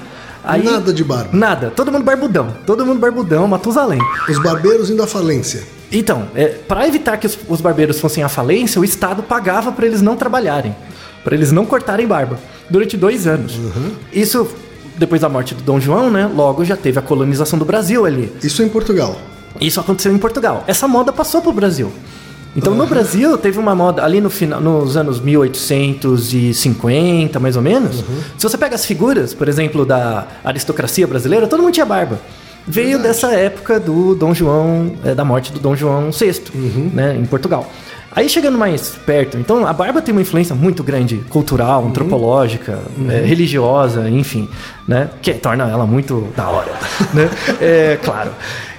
Nada 0.64 0.92
de 0.92 1.04
barba. 1.04 1.30
Nada. 1.32 1.70
Todo 1.70 1.92
mundo 1.92 2.04
barbudão. 2.04 2.56
Todo 2.64 2.86
mundo 2.86 2.98
barbudão, 2.98 3.46
Matusalém. 3.46 4.00
Os 4.28 4.42
barbeiros 4.42 4.88
indo 4.88 5.02
à 5.02 5.06
falência. 5.06 5.62
Então, 5.92 6.28
é, 6.34 6.46
para 6.46 6.88
evitar 6.88 7.18
que 7.18 7.26
os, 7.26 7.38
os 7.48 7.60
barbeiros 7.60 8.00
fossem 8.00 8.22
à 8.22 8.28
falência, 8.28 8.80
o 8.80 8.84
Estado 8.84 9.22
pagava 9.22 9.70
para 9.72 9.86
eles 9.86 10.00
não 10.00 10.16
trabalharem, 10.16 10.74
para 11.22 11.34
eles 11.34 11.52
não 11.52 11.66
cortarem 11.66 12.06
barba, 12.06 12.38
durante 12.70 12.96
dois 12.96 13.26
anos. 13.26 13.58
Isso, 14.12 14.48
depois 14.98 15.20
da 15.20 15.28
morte 15.28 15.54
do 15.54 15.62
Dom 15.62 15.78
João, 15.80 16.10
né? 16.10 16.26
Logo 16.26 16.64
já 16.64 16.76
teve 16.76 16.98
a 16.98 17.02
colonização 17.02 17.56
do 17.58 17.64
Brasil 17.64 18.04
ali. 18.04 18.32
Isso 18.42 18.60
é 18.62 18.64
em 18.64 18.68
Portugal. 18.68 19.16
Isso 19.60 19.78
aconteceu 19.80 20.12
em 20.12 20.18
Portugal. 20.18 20.64
Essa 20.66 20.88
moda 20.88 21.12
passou 21.12 21.40
pro 21.40 21.52
Brasil. 21.52 21.92
Então 22.56 22.74
no 22.74 22.86
Brasil 22.86 23.36
teve 23.38 23.58
uma 23.58 23.74
moda 23.74 24.04
ali 24.04 24.20
no 24.20 24.30
final, 24.30 24.60
nos 24.60 24.96
anos 24.96 25.20
1850, 25.20 27.38
mais 27.38 27.56
ou 27.56 27.62
menos. 27.62 28.04
Se 28.36 28.42
você 28.42 28.58
pega 28.58 28.74
as 28.74 28.84
figuras, 28.84 29.32
por 29.32 29.48
exemplo, 29.48 29.86
da 29.86 30.26
aristocracia 30.42 31.06
brasileira, 31.06 31.46
todo 31.46 31.62
mundo 31.62 31.72
tinha 31.72 31.86
barba. 31.86 32.18
Veio 32.66 32.98
dessa 32.98 33.32
época 33.32 33.78
do 33.80 34.14
Dom 34.14 34.34
João, 34.34 34.92
eh, 35.04 35.14
da 35.14 35.24
morte 35.24 35.52
do 35.52 35.60
Dom 35.60 35.74
João 35.74 36.10
VI, 36.10 36.42
né, 36.92 37.16
em 37.16 37.24
Portugal. 37.24 37.66
Aí 38.18 38.28
chegando 38.28 38.58
mais 38.58 38.98
perto, 39.06 39.38
então 39.38 39.64
a 39.64 39.72
barba 39.72 40.02
tem 40.02 40.10
uma 40.10 40.20
influência 40.20 40.52
muito 40.52 40.82
grande, 40.82 41.18
cultural, 41.28 41.86
antropológica, 41.86 42.80
eh, 43.08 43.22
religiosa, 43.24 44.10
enfim, 44.10 44.48
né, 44.88 45.08
que 45.22 45.32
torna 45.34 45.70
ela 45.70 45.86
muito 45.86 46.26
da 46.36 46.48
hora, 46.48 46.72
né? 47.14 47.30
É, 47.60 47.96
claro. 48.02 48.32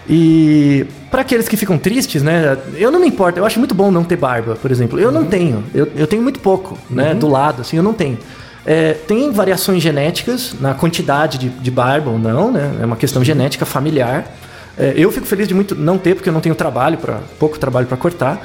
E 0.10 0.86
para 1.10 1.21
aqueles 1.21 1.47
que 1.47 1.56
ficam 1.56 1.78
tristes, 1.78 2.21
né? 2.21 2.58
Eu 2.75 2.91
não 2.91 2.99
me 2.99 3.08
importo, 3.08 3.39
eu 3.39 3.45
acho 3.45 3.60
muito 3.60 3.73
bom 3.73 3.89
não 3.89 4.04
ter 4.04 4.17
barba, 4.17 4.58
por 4.58 4.71
exemplo. 4.71 4.99
Eu 4.99 5.10
não 5.10 5.23
tenho, 5.23 5.63
eu, 5.73 5.88
eu 5.95 6.06
tenho 6.06 6.21
muito 6.21 6.41
pouco, 6.41 6.78
né? 6.89 7.13
Do 7.13 7.30
lado, 7.30 7.62
assim, 7.62 7.78
eu 7.78 7.84
não 7.84 7.93
tenho. 7.93 8.17
É, 8.65 8.91
tem 8.91 9.32
variações 9.32 9.82
genéticas 9.82 10.54
na 10.60 10.73
quantidade 10.73 11.38
de, 11.38 11.47
de 11.47 11.71
barba 11.71 12.10
ou 12.10 12.19
não, 12.19 12.52
né? 12.52 12.73
É 12.82 12.86
uma 12.86 12.97
questão 12.97 13.23
genética 13.23 13.65
familiar. 13.65 14.36
É, 14.78 14.95
eu 14.97 15.10
fico 15.13 15.25
feliz 15.25 15.47
de 15.47 15.54
muito 15.54 15.75
não 15.75 15.97
ter, 15.97 16.13
porque 16.15 16.28
eu 16.28 16.34
não 16.34 16.41
tenho 16.41 16.56
trabalho 16.56 16.97
para 16.97 17.21
pouco 17.39 17.58
trabalho 17.58 17.88
para 17.88 17.95
cortar. 17.95 18.41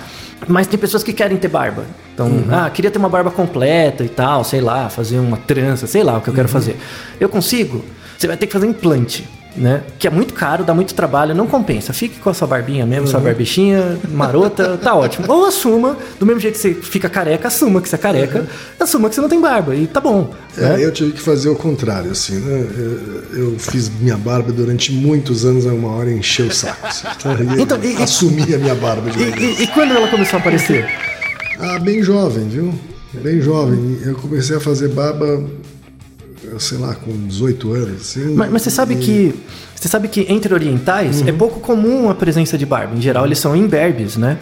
Mas 0.48 0.66
tem 0.66 0.78
pessoas 0.78 1.02
que 1.02 1.12
querem 1.12 1.36
ter 1.36 1.48
barba. 1.48 1.84
Então, 2.12 2.30
ah, 2.50 2.70
queria 2.70 2.90
ter 2.90 2.98
uma 2.98 3.08
barba 3.08 3.30
completa 3.30 4.04
e 4.04 4.08
tal, 4.08 4.44
sei 4.44 4.60
lá, 4.60 4.88
fazer 4.88 5.18
uma 5.18 5.36
trança, 5.36 5.86
sei 5.86 6.02
lá 6.02 6.18
o 6.18 6.20
que 6.20 6.28
eu 6.28 6.34
quero 6.34 6.48
fazer. 6.48 6.76
Eu 7.18 7.28
consigo? 7.28 7.84
Você 8.16 8.26
vai 8.26 8.36
ter 8.36 8.46
que 8.46 8.52
fazer 8.52 8.66
implante. 8.66 9.28
Né? 9.56 9.82
Que 10.00 10.08
é 10.08 10.10
muito 10.10 10.34
caro, 10.34 10.64
dá 10.64 10.74
muito 10.74 10.94
trabalho, 10.94 11.32
não 11.32 11.46
compensa. 11.46 11.92
Fique 11.92 12.18
com 12.18 12.28
a 12.28 12.34
sua 12.34 12.48
barbinha 12.48 12.84
mesmo, 12.84 13.06
sua 13.06 13.20
barbichinha 13.20 13.98
marota, 14.10 14.76
tá 14.82 14.94
ótimo. 14.96 15.26
Ou 15.32 15.46
assuma, 15.46 15.96
do 16.18 16.26
mesmo 16.26 16.40
jeito 16.40 16.54
que 16.54 16.60
você 16.60 16.74
fica 16.74 17.08
careca, 17.08 17.46
assuma 17.46 17.80
que 17.80 17.88
você 17.88 17.94
é 17.94 17.98
careca, 17.98 18.46
assuma 18.80 19.08
que 19.08 19.14
você 19.14 19.20
não 19.20 19.28
tem 19.28 19.40
barba, 19.40 19.76
e 19.76 19.86
tá 19.86 20.00
bom. 20.00 20.34
É, 20.58 20.60
né? 20.60 20.84
eu 20.84 20.90
tive 20.92 21.12
que 21.12 21.20
fazer 21.20 21.48
o 21.50 21.54
contrário, 21.54 22.10
assim, 22.10 22.34
né? 22.40 22.66
Eu, 23.32 23.38
eu 23.52 23.58
fiz 23.58 23.88
minha 24.00 24.16
barba 24.16 24.50
durante 24.52 24.92
muitos 24.92 25.44
anos, 25.44 25.66
a 25.66 25.72
uma 25.72 25.90
hora 25.90 26.10
encheu 26.12 26.46
o 26.46 26.52
saco. 26.52 26.86
assim. 26.86 27.06
E 27.56 27.62
Então, 27.62 27.78
e- 27.82 28.02
assumi 28.02 28.54
a 28.54 28.58
minha 28.58 28.74
barba 28.74 29.08
de 29.10 29.18
E, 29.22 29.24
e- 29.60 29.62
e 29.62 29.66
quando 29.68 29.92
ela 29.94 30.08
começou 30.08 30.36
a 30.38 30.40
aparecer? 30.40 30.84
Ah, 31.60 31.78
bem 31.78 32.02
jovem, 32.02 32.48
viu? 32.48 32.74
Bem 33.22 33.40
jovem. 33.40 33.98
Eu 34.04 34.16
comecei 34.16 34.56
a 34.56 34.60
fazer 34.60 34.88
barba, 34.88 35.44
sei 36.58 36.78
lá, 36.78 36.94
com 36.94 37.12
18 37.26 37.72
anos. 37.72 38.00
Assim, 38.02 38.34
Mas, 38.34 38.50
mas 38.50 38.62
você 38.62 38.70
sabe 38.70 38.96
que 38.96 39.34
você 39.74 39.88
sabe 39.88 40.08
que 40.08 40.26
entre 40.28 40.52
orientais 40.54 41.20
Uhum. 41.20 41.28
é 41.28 41.32
pouco 41.32 41.60
comum 41.60 42.08
a 42.10 42.14
presença 42.14 42.56
de 42.56 42.64
barba. 42.66 42.96
Em 42.96 43.00
geral, 43.00 43.26
eles 43.26 43.38
são 43.38 43.54
imberbes, 43.54 44.16
né? 44.16 44.38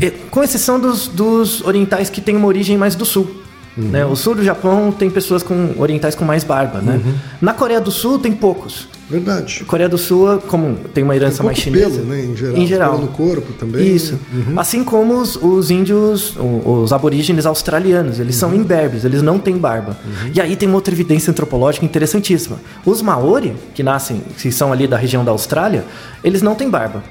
E- 0.00 0.10
com 0.30 0.42
exceção 0.42 0.78
dos, 0.78 1.08
dos 1.08 1.60
orientais 1.62 2.10
que 2.10 2.20
têm 2.20 2.36
uma 2.36 2.46
origem 2.46 2.76
mais 2.76 2.94
do 2.94 3.04
sul. 3.04 3.30
Uhum. 3.76 3.84
Né? 3.88 4.04
O 4.06 4.14
sul 4.14 4.34
do 4.36 4.44
Japão 4.44 4.92
tem 4.92 5.10
pessoas 5.10 5.42
com 5.42 5.74
orientais 5.78 6.14
com 6.14 6.24
mais 6.24 6.44
barba, 6.44 6.80
né? 6.80 7.00
Uhum. 7.04 7.14
Na 7.40 7.52
Coreia 7.54 7.80
do 7.80 7.90
Sul 7.90 8.18
tem 8.18 8.32
poucos. 8.32 8.86
Verdade. 9.08 9.60
A 9.62 9.64
Coreia 9.66 9.88
do 9.88 9.98
Sul, 9.98 10.38
como 10.48 10.76
tem 10.94 11.04
uma 11.04 11.14
herança 11.14 11.38
Pouco 11.42 11.46
mais 11.46 11.58
chinesa, 11.58 11.96
pelo, 12.00 12.04
né? 12.06 12.24
Em 12.24 12.36
geral. 12.36 12.56
em 12.56 12.66
geral. 12.66 12.90
Pelo 12.94 13.02
no 13.02 13.08
corpo 13.08 13.52
também. 13.52 13.94
Isso. 13.94 14.18
Uhum. 14.32 14.58
Assim 14.58 14.82
como 14.82 15.18
os, 15.20 15.36
os 15.36 15.70
índios, 15.70 16.36
os 16.64 16.92
aborígenes 16.92 17.44
australianos, 17.46 18.18
eles 18.18 18.34
Uhum. 18.36 18.50
são 18.50 18.54
imberbes, 18.54 19.04
eles 19.04 19.20
não 19.22 19.38
têm 19.38 19.58
barba. 19.58 19.96
E 20.34 20.40
aí 20.40 20.56
tem 20.56 20.66
uma 20.68 20.76
outra 20.76 20.94
evidência 20.94 21.30
antropológica 21.30 21.84
interessantíssima. 21.84 22.58
Os 22.84 23.02
Maori, 23.02 23.54
que 23.74 23.82
nascem, 23.82 24.22
que 24.38 24.50
são 24.50 24.72
ali 24.72 24.86
da 24.86 24.96
região 24.96 25.24
da 25.24 25.30
Austrália, 25.32 25.84
eles 26.22 26.40
não 26.40 26.54
têm 26.54 26.70
barba. 26.70 27.02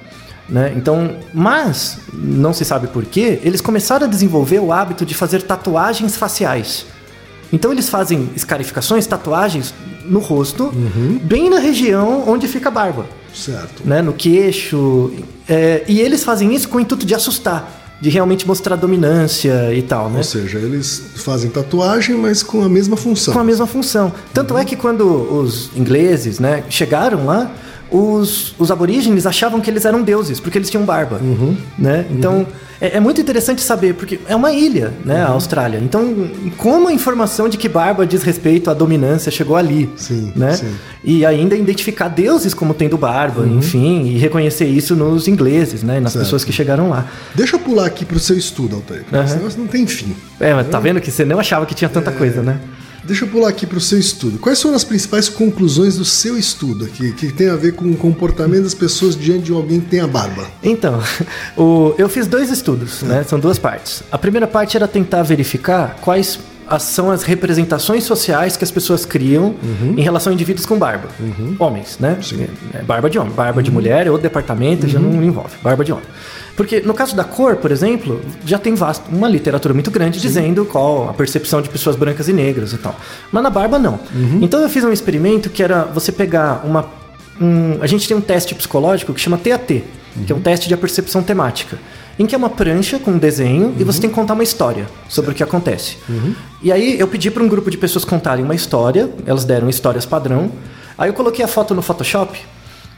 Né? 0.50 0.74
Então, 0.76 1.16
mas 1.34 2.00
não 2.14 2.54
se 2.54 2.66
sabe 2.66 2.88
por 2.88 3.06
quê, 3.06 3.40
eles 3.44 3.62
começaram 3.62 4.06
a 4.08 4.10
desenvolver 4.10 4.60
o 4.60 4.74
hábito 4.74 5.06
de 5.06 5.14
fazer 5.14 5.42
tatuagens 5.44 6.18
faciais. 6.18 6.86
Então 7.52 7.72
eles 7.72 7.88
fazem 7.88 8.30
escarificações, 8.36 9.06
tatuagens 9.06 9.74
no 10.06 10.20
rosto, 10.20 10.66
Uhum. 10.66 11.20
bem 11.24 11.50
na 11.50 11.60
região 11.60 12.24
onde 12.28 12.48
fica 12.48 12.70
a 12.70 12.72
barba 12.72 13.06
Certo. 13.34 13.82
né, 13.86 14.02
no 14.02 14.14
queixo. 14.14 15.12
é, 15.48 15.84
e 15.88 16.00
eles 16.00 16.24
fazem 16.24 16.54
isso 16.54 16.70
com 16.70 16.78
o 16.78 16.82
intuito 16.82 17.06
de 17.06 17.14
assustar, 17.16 17.98
de 18.02 18.10
realmente 18.10 18.46
mostrar 18.48 18.76
dominância 18.76 19.74
e 19.74 19.82
tal, 19.82 20.10
né? 20.10 20.18
Ou 20.18 20.24
seja, 20.24 20.58
eles 20.60 21.02
fazem 21.16 21.50
tatuagem, 21.50 22.16
mas 22.18 22.44
com 22.44 22.62
a 22.64 22.70
mesma 22.70 22.96
função. 22.98 23.34
Com 23.34 23.40
a 23.40 23.44
mesma 23.44 23.66
função. 23.66 24.12
Tanto 24.34 24.58
é 24.58 24.66
que 24.66 24.76
quando 24.76 25.04
os 25.06 25.70
ingleses 25.76 26.38
né, 26.40 26.64
chegaram 26.70 27.26
lá, 27.26 27.52
os, 27.90 28.56
os 28.60 28.72
aborígenes 28.72 29.26
achavam 29.26 29.62
que 29.62 29.70
eles 29.70 29.86
eram 29.86 30.02
deuses, 30.02 30.40
porque 30.40 30.58
eles 30.58 30.70
tinham 30.70 30.84
barba. 30.84 31.22
Né? 31.78 32.06
Então, 32.12 32.46
é, 32.80 32.98
é 32.98 33.00
muito 33.00 33.20
interessante 33.22 33.62
saber, 33.62 33.94
porque 33.96 34.20
é 34.28 34.36
uma 34.36 34.52
ilha, 34.52 34.94
né, 35.06 35.22
a 35.22 35.28
Austrália. 35.30 35.80
Então, 35.80 36.30
como 36.58 36.88
a 36.88 36.94
informação 36.94 37.48
de 37.48 37.58
que 37.58 37.70
barba 37.70 38.06
diz 38.06 38.24
respeito 38.24 38.70
à 38.70 38.74
dominância 38.74 39.32
chegou 39.32 39.56
ali? 39.56 39.90
Sim, 39.96 40.32
né? 40.36 40.54
sim. 40.54 40.74
E 41.04 41.26
ainda 41.26 41.56
identificar 41.56 42.08
deuses 42.08 42.54
como 42.54 42.74
tendo 42.74 42.98
barba, 42.98 43.46
enfim, 43.48 44.06
e 44.08 44.18
reconhecer 44.18 44.66
isso 44.66 44.96
nos 44.96 45.28
ingleses, 45.28 45.84
né, 45.84 46.00
nas 46.00 46.14
Certo. 46.14 46.24
pessoas 46.26 46.44
que 46.44 46.52
chegaram 46.52 46.90
lá. 46.90 47.06
Deixa 47.36 47.56
eu 47.56 47.60
pular 47.60 47.86
aqui 47.86 48.06
pro 48.06 48.20
seu 48.20 48.38
estudo, 48.38 48.76
Altair. 48.78 49.04
porque 49.10 49.26
Esse 49.26 49.36
negócio 49.36 49.60
não 49.60 49.68
tem 49.68 49.86
fim. 49.88 50.16
É, 50.40 50.54
mas 50.54 50.68
tá 50.68 50.80
vendo 50.80 51.00
que 51.02 51.12
você 51.12 51.26
não 51.26 51.40
achava 51.40 51.66
que 51.66 51.74
tinha 51.76 51.90
tanta 51.90 52.12
coisa, 52.12 52.42
né? 52.42 52.60
Deixa 53.04 53.26
eu 53.26 53.28
pular 53.30 53.50
aqui 53.50 53.66
pro 53.66 53.80
seu 53.82 54.00
estudo. 54.00 54.40
Quais 54.40 54.62
foram 54.62 54.76
as 54.76 54.84
principais 54.84 55.28
conclusões 55.28 55.98
do 55.98 56.06
seu 56.06 56.38
estudo 56.38 56.86
aqui, 56.86 57.12
que 57.12 57.32
tem 57.32 57.50
a 57.50 57.56
ver 57.56 57.74
com 57.74 57.86
o 57.86 57.96
comportamento 57.98 58.64
das 58.64 58.74
pessoas 58.74 59.16
diante 59.16 59.44
de 59.44 59.52
alguém 59.52 59.80
que 59.82 59.88
tem 59.88 60.00
a 60.00 60.08
barba? 60.08 60.46
Então, 60.64 61.02
o- 61.58 61.94
eu 61.98 62.08
fiz 62.08 62.28
dois 62.28 62.50
estudos, 62.50 63.02
né? 63.04 63.24
São 63.24 63.40
duas 63.40 63.60
partes. 63.60 64.04
A 64.12 64.18
primeira 64.18 64.48
parte 64.48 64.78
era 64.78 64.88
tentar 64.88 65.22
verificar 65.24 65.98
quais 66.02 66.40
as- 66.66 66.84
são 66.84 67.12
as 67.12 67.24
representações 67.24 68.06
sociais 68.06 68.56
que 68.56 68.64
as 68.64 68.72
pessoas 68.72 69.04
criam 69.06 69.54
em 69.98 70.02
relação 70.02 70.32
a 70.32 70.34
indivíduos 70.34 70.66
com 70.66 70.80
barba. 70.80 71.10
Homens, 71.60 71.98
né? 72.00 72.18
É, 72.74 72.82
Barba 72.84 73.10
de 73.10 73.20
homem. 73.20 73.34
Barba 73.34 73.62
de 73.62 73.70
mulher 73.70 74.08
é 74.08 74.10
outro 74.12 74.24
departamento, 74.24 74.88
já 74.88 74.98
não 75.00 75.22
envolve. 75.24 75.56
Barba 75.62 75.84
de 75.84 75.92
homem. 75.92 76.06
Porque 76.56 76.82
no 76.82 76.94
caso 76.94 77.16
da 77.16 77.24
cor, 77.24 77.56
por 77.56 77.72
exemplo, 77.72 78.22
já 78.46 78.60
tem 78.60 78.76
vasto, 78.76 79.04
uma 79.10 79.28
literatura 79.28 79.74
muito 79.74 79.90
grande 79.90 80.20
dizendo 80.20 80.64
qual 80.66 81.10
a 81.10 81.14
percepção 81.14 81.62
de 81.62 81.70
pessoas 81.70 81.96
brancas 81.96 82.28
e 82.28 82.34
negras 82.34 82.74
e 82.74 82.78
tal. 82.78 82.96
Mas 83.32 83.42
na 83.42 83.50
barba, 83.50 83.80
não. 83.80 84.00
Então 84.42 84.62
eu 84.62 84.70
fiz 84.70 84.84
um 84.84 84.92
experimento 84.92 85.50
que 85.50 85.64
era 85.64 85.84
você 85.86 86.12
pegar 86.12 86.62
uma. 86.64 86.86
um- 87.42 87.80
a 87.82 87.88
gente 87.88 88.08
tem 88.08 88.16
um 88.16 88.22
teste 88.22 88.54
psicológico 88.54 89.14
que 89.14 89.20
chama 89.20 89.38
TAT, 89.38 89.84
que 90.28 90.32
é 90.32 90.36
um 90.36 90.40
teste 90.42 90.68
de 90.70 90.78
percepção 90.78 91.24
temática. 91.24 91.78
Em 92.20 92.28
que 92.28 92.36
é 92.36 92.38
uma 92.38 92.50
prancha 92.52 93.00
com 93.00 93.10
um 93.14 93.18
desenho 93.18 93.74
e 93.80 93.84
você 93.84 94.00
tem 94.00 94.08
que 94.08 94.16
contar 94.16 94.36
uma 94.36 94.44
história 94.44 94.86
sobre 95.10 95.32
o 95.32 95.34
que 95.34 95.42
acontece. 95.42 95.98
E 96.62 96.72
aí 96.72 97.00
eu 97.00 97.08
pedi 97.08 97.32
para 97.32 97.42
um 97.42 97.48
grupo 97.48 97.72
de 97.72 97.78
pessoas 97.80 98.06
contarem 98.06 98.46
uma 98.46 98.54
história, 98.54 99.10
elas 99.26 99.44
deram 99.44 99.68
histórias 99.68 100.06
padrão. 100.06 100.52
Aí 100.96 101.10
eu 101.10 101.14
coloquei 101.16 101.44
a 101.44 101.48
foto 101.48 101.74
no 101.74 101.82
Photoshop 101.82 102.40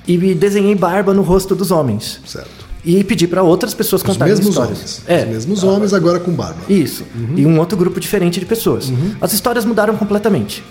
e 0.05 0.17
desenhei 0.35 0.75
barba 0.75 1.13
no 1.13 1.21
rosto 1.21 1.55
dos 1.55 1.71
homens. 1.71 2.19
Certo. 2.25 2.64
E 2.85 3.03
pedi 3.03 3.27
para 3.27 3.41
outras 3.41 3.73
pessoas 3.73 4.01
Os 4.01 4.07
contarem 4.07 4.33
mesmos 4.33 4.49
histórias. 4.49 4.77
homens. 4.77 5.01
É, 5.07 5.23
Os 5.23 5.29
mesmos 5.29 5.63
homens 5.63 5.93
agora 5.93 6.19
com 6.19 6.31
barba. 6.31 6.59
isso. 6.69 7.03
E 7.35 7.45
um 7.45 7.57
outro 7.59 7.75
grupo 7.77 7.99
diferente 7.99 8.39
de 8.39 8.45
pessoas. 8.45 8.91
As 9.19 9.33
histórias 9.33 9.65
mudaram 9.65 9.95
completamente. 9.97 10.63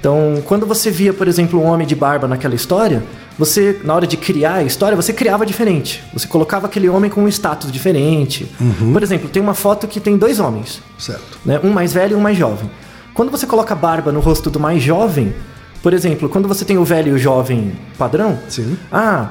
Então, 0.00 0.42
quando 0.44 0.64
você 0.66 0.90
via, 0.90 1.12
por 1.12 1.26
exemplo, 1.26 1.58
um 1.60 1.64
homem 1.64 1.86
de 1.86 1.94
barba 1.96 2.28
naquela 2.28 2.54
história, 2.54 3.02
você, 3.36 3.80
na 3.82 3.94
hora 3.94 4.06
de 4.06 4.16
criar 4.16 4.54
a 4.56 4.62
história, 4.62 4.94
você 4.94 5.12
criava 5.12 5.44
diferente. 5.44 6.02
Você 6.12 6.26
colocava 6.28 6.66
aquele 6.66 6.88
homem 6.88 7.10
com 7.10 7.22
um 7.24 7.28
status 7.28 7.72
diferente. 7.72 8.46
Por 8.92 9.02
exemplo, 9.02 9.28
tem 9.28 9.42
uma 9.42 9.54
foto 9.54 9.88
que 9.88 9.98
tem 10.00 10.16
dois 10.16 10.38
homens, 10.38 10.80
Certo. 10.98 11.38
né? 11.44 11.58
um 11.64 11.70
mais 11.70 11.92
velho 11.92 12.12
e 12.12 12.16
um 12.16 12.20
mais 12.20 12.36
jovem. 12.38 12.70
Quando 13.14 13.30
você 13.30 13.46
coloca 13.46 13.74
barba 13.74 14.12
no 14.12 14.20
rosto 14.20 14.50
do 14.50 14.60
mais 14.60 14.80
jovem, 14.82 15.34
por 15.82 15.92
exemplo, 15.92 16.28
quando 16.28 16.46
você 16.46 16.64
tem 16.64 16.78
o 16.78 16.84
velho 16.84 17.08
e 17.08 17.12
o 17.14 17.18
jovem 17.18 17.72
padrão, 17.96 18.38
Sim. 18.48 18.76
ah, 18.92 19.30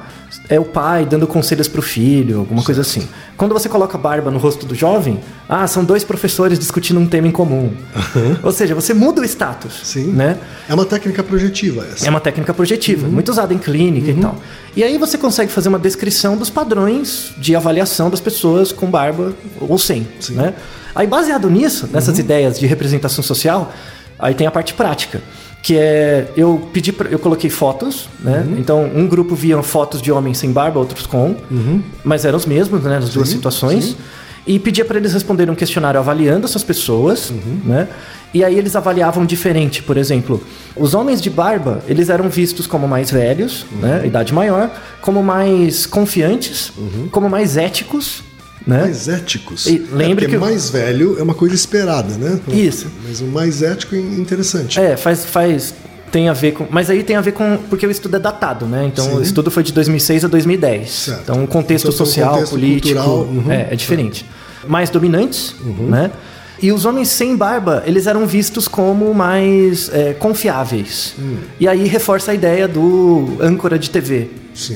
é 0.49 0.59
o 0.59 0.65
pai 0.65 1.05
dando 1.05 1.27
conselhos 1.27 1.67
pro 1.67 1.81
filho, 1.81 2.39
alguma 2.39 2.63
coisa 2.63 2.81
assim. 2.81 3.07
Quando 3.35 3.53
você 3.53 3.67
coloca 3.67 3.97
barba 3.97 4.31
no 4.31 4.39
rosto 4.39 4.65
do 4.65 4.73
jovem, 4.73 5.19
ah, 5.47 5.67
são 5.67 5.83
dois 5.83 6.03
professores 6.03 6.57
discutindo 6.57 6.99
um 6.99 7.05
tema 7.05 7.27
em 7.27 7.31
comum. 7.31 7.71
Ou 8.41 8.51
seja, 8.51 8.73
você 8.73 8.93
muda 8.93 9.21
o 9.21 9.25
status, 9.25 9.81
Sim. 9.83 10.07
né? 10.13 10.37
É 10.69 10.73
uma 10.73 10.85
técnica 10.85 11.21
projetiva 11.21 11.85
essa. 11.85 12.07
É 12.07 12.09
uma 12.09 12.21
técnica 12.21 12.53
projetiva, 12.53 13.07
muito 13.07 13.29
usada 13.29 13.53
em 13.53 13.57
clínica 13.57 14.09
e 14.11 14.13
tal. 14.15 14.35
E 14.75 14.83
aí 14.83 14.97
você 14.97 15.17
consegue 15.17 15.51
fazer 15.51 15.69
uma 15.69 15.79
descrição 15.79 16.37
dos 16.37 16.49
padrões 16.49 17.33
de 17.37 17.55
avaliação 17.55 18.09
das 18.09 18.21
pessoas 18.21 18.71
com 18.71 18.89
barba 18.89 19.33
ou 19.59 19.77
sem, 19.77 20.07
né? 20.29 20.53
Aí 20.95 21.05
baseado 21.05 21.49
nisso, 21.49 21.89
nessas 21.91 22.17
ideias 22.17 22.57
de 22.59 22.65
representação 22.65 23.23
social, 23.23 23.71
aí 24.17 24.33
tem 24.33 24.47
a 24.47 24.51
parte 24.51 24.73
prática, 24.73 25.21
que 25.63 25.77
é 25.77 26.31
eu 26.37 26.69
pedi 26.71 26.91
pra, 26.91 27.09
eu 27.09 27.19
coloquei 27.19 27.49
fotos, 27.49 28.07
né? 28.19 28.45
Então 28.57 28.89
um 28.95 29.07
grupo 29.07 29.35
via 29.35 29.61
fotos 29.61 30.01
de 30.01 30.11
homens 30.11 30.37
sem 30.37 30.51
barba, 30.51 30.79
outros 30.79 31.05
com, 31.05 31.35
mas 32.03 32.23
eram 32.25 32.37
os 32.37 32.45
mesmos, 32.45 32.83
né, 32.83 32.99
nas 32.99 33.09
duas 33.09 33.27
situações. 33.29 33.95
E 34.45 34.57
pedia 34.59 34.85
para 34.85 34.97
eles 34.97 35.11
responderem 35.11 35.51
um 35.51 35.55
questionário 35.55 35.99
avaliando 35.99 36.45
essas 36.45 36.63
pessoas, 36.63 37.33
né? 37.65 37.89
E 38.33 38.43
aí 38.45 38.57
eles 38.57 38.75
avaliavam 38.75 39.25
diferente, 39.25 39.81
por 39.83 39.97
exemplo, 39.97 40.41
os 40.75 40.93
homens 40.93 41.21
de 41.21 41.29
barba, 41.29 41.81
eles 41.87 42.09
eram 42.09 42.29
vistos 42.29 42.67
como 42.67 42.87
mais 42.87 43.09
velhos, 43.09 43.65
né, 43.81 44.03
idade 44.05 44.33
maior, 44.33 44.69
como 45.01 45.23
mais 45.23 45.85
confiantes, 45.85 46.71
como 47.11 47.29
mais 47.29 47.57
éticos, 47.57 48.21
né? 48.67 48.81
Mais 48.81 49.07
éticos. 49.07 49.65
E 49.65 49.77
lembre 49.91 50.25
é 50.25 50.27
porque 50.27 50.27
que 50.27 50.37
mais 50.37 50.69
velho 50.69 51.17
é 51.17 51.23
uma 51.23 51.33
coisa 51.33 51.55
esperada, 51.55 52.13
né? 52.17 52.39
Isso. 52.49 52.87
Mas 53.07 53.21
o 53.21 53.25
mais 53.25 53.63
ético 53.63 53.95
é 53.95 53.99
interessante. 53.99 54.79
É, 54.79 54.97
faz, 54.97 55.25
faz. 55.25 55.73
Tem 56.11 56.29
a 56.29 56.33
ver 56.33 56.51
com. 56.53 56.67
Mas 56.69 56.89
aí 56.89 57.01
tem 57.03 57.15
a 57.15 57.21
ver 57.21 57.31
com. 57.31 57.57
Porque 57.69 57.87
o 57.87 57.91
estudo 57.91 58.17
é 58.17 58.19
datado, 58.19 58.65
né? 58.65 58.85
Então 58.85 59.05
Sim. 59.05 59.15
o 59.15 59.21
estudo 59.21 59.49
foi 59.49 59.63
de 59.63 59.71
2006 59.73 60.25
a 60.25 60.27
2010. 60.27 60.89
Certo. 60.89 61.21
Então 61.23 61.43
o 61.43 61.47
contexto 61.47 61.85
Então, 61.85 61.97
social, 61.97 62.33
contexto 62.33 62.51
político. 62.51 62.99
uhum. 62.99 63.51
é, 63.51 63.67
é 63.71 63.75
diferente. 63.75 64.25
Mais 64.67 64.89
dominantes, 64.89 65.55
né? 65.79 66.11
E 66.61 66.71
os 66.71 66.85
homens 66.85 67.09
sem 67.09 67.35
barba, 67.35 67.83
eles 67.85 68.07
eram 68.07 68.25
vistos 68.25 68.67
como 68.67 69.13
mais 69.13 69.89
é, 69.93 70.13
confiáveis. 70.13 71.13
Hum. 71.19 71.37
E 71.59 71.67
aí 71.67 71.87
reforça 71.87 72.31
a 72.31 72.33
ideia 72.33 72.67
do 72.67 73.37
âncora 73.39 73.77
de 73.77 73.89
TV. 73.91 74.27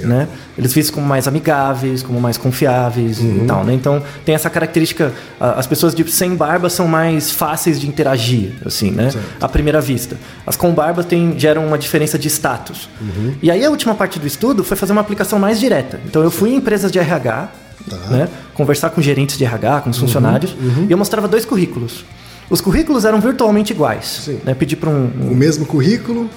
Né? 0.04 0.28
Eles 0.58 0.74
vistos 0.74 0.94
como 0.94 1.06
mais 1.08 1.28
amigáveis, 1.28 2.04
como 2.04 2.20
mais 2.22 2.38
confiáveis 2.38 3.20
Uhum. 3.20 3.41
e 3.44 3.48
tal, 3.48 3.63
né? 3.63 3.74
Então 3.74 4.02
tem 4.26 4.36
essa 4.36 4.50
característica. 4.50 5.12
As 5.39 5.65
pessoas 5.67 5.96
de 5.96 6.10
sem 6.12 6.36
barba 6.36 6.70
são 6.70 6.88
mais 6.88 7.32
fáceis 7.32 7.80
de 7.80 7.88
interagir, 7.88 8.54
assim, 8.65 8.91
né? 8.91 9.10
À 9.39 9.48
primeira 9.50 9.82
vista. 9.82 10.17
As 10.46 10.56
com 10.56 10.72
barba 10.74 11.04
tem, 11.04 11.38
geram 11.38 11.65
uma 11.65 11.78
diferença 11.78 12.17
de 12.20 12.28
status. 12.30 12.89
Uhum. 13.02 13.34
E 13.41 13.50
aí 13.50 13.63
a 13.65 13.70
última 13.70 13.96
parte 13.96 14.20
do 14.20 14.28
estudo 14.28 14.63
foi 14.63 14.78
fazer 14.78 14.91
uma 14.91 15.02
aplicação 15.02 15.39
mais 15.39 15.60
direta. 15.60 16.00
Então 16.06 16.22
eu 16.24 16.32
fui 16.32 16.52
em 16.52 16.56
empresas 16.58 16.91
de 16.91 17.00
RH, 17.00 17.50
Tá. 17.89 17.98
né? 18.12 18.28
Conversar 18.54 18.91
com 18.91 19.02
gerentes 19.02 19.38
de 19.38 19.44
RH, 19.44 19.82
com 19.82 19.89
os 19.89 19.98
funcionários, 19.98 20.56
e 20.88 20.91
eu 20.91 20.98
mostrava 20.98 21.28
dois 21.28 21.46
currículos. 21.46 22.06
Os 22.50 22.62
currículos 22.62 23.06
eram 23.06 23.20
virtualmente 23.20 23.74
iguais. 23.74 24.30
Né? 24.44 24.54
Pedi 24.54 24.76
para 24.76 24.89
um, 24.89 25.10
um- 25.22 25.32
O 25.32 25.36
mesmo 25.36 25.65
currículo, 25.65 26.30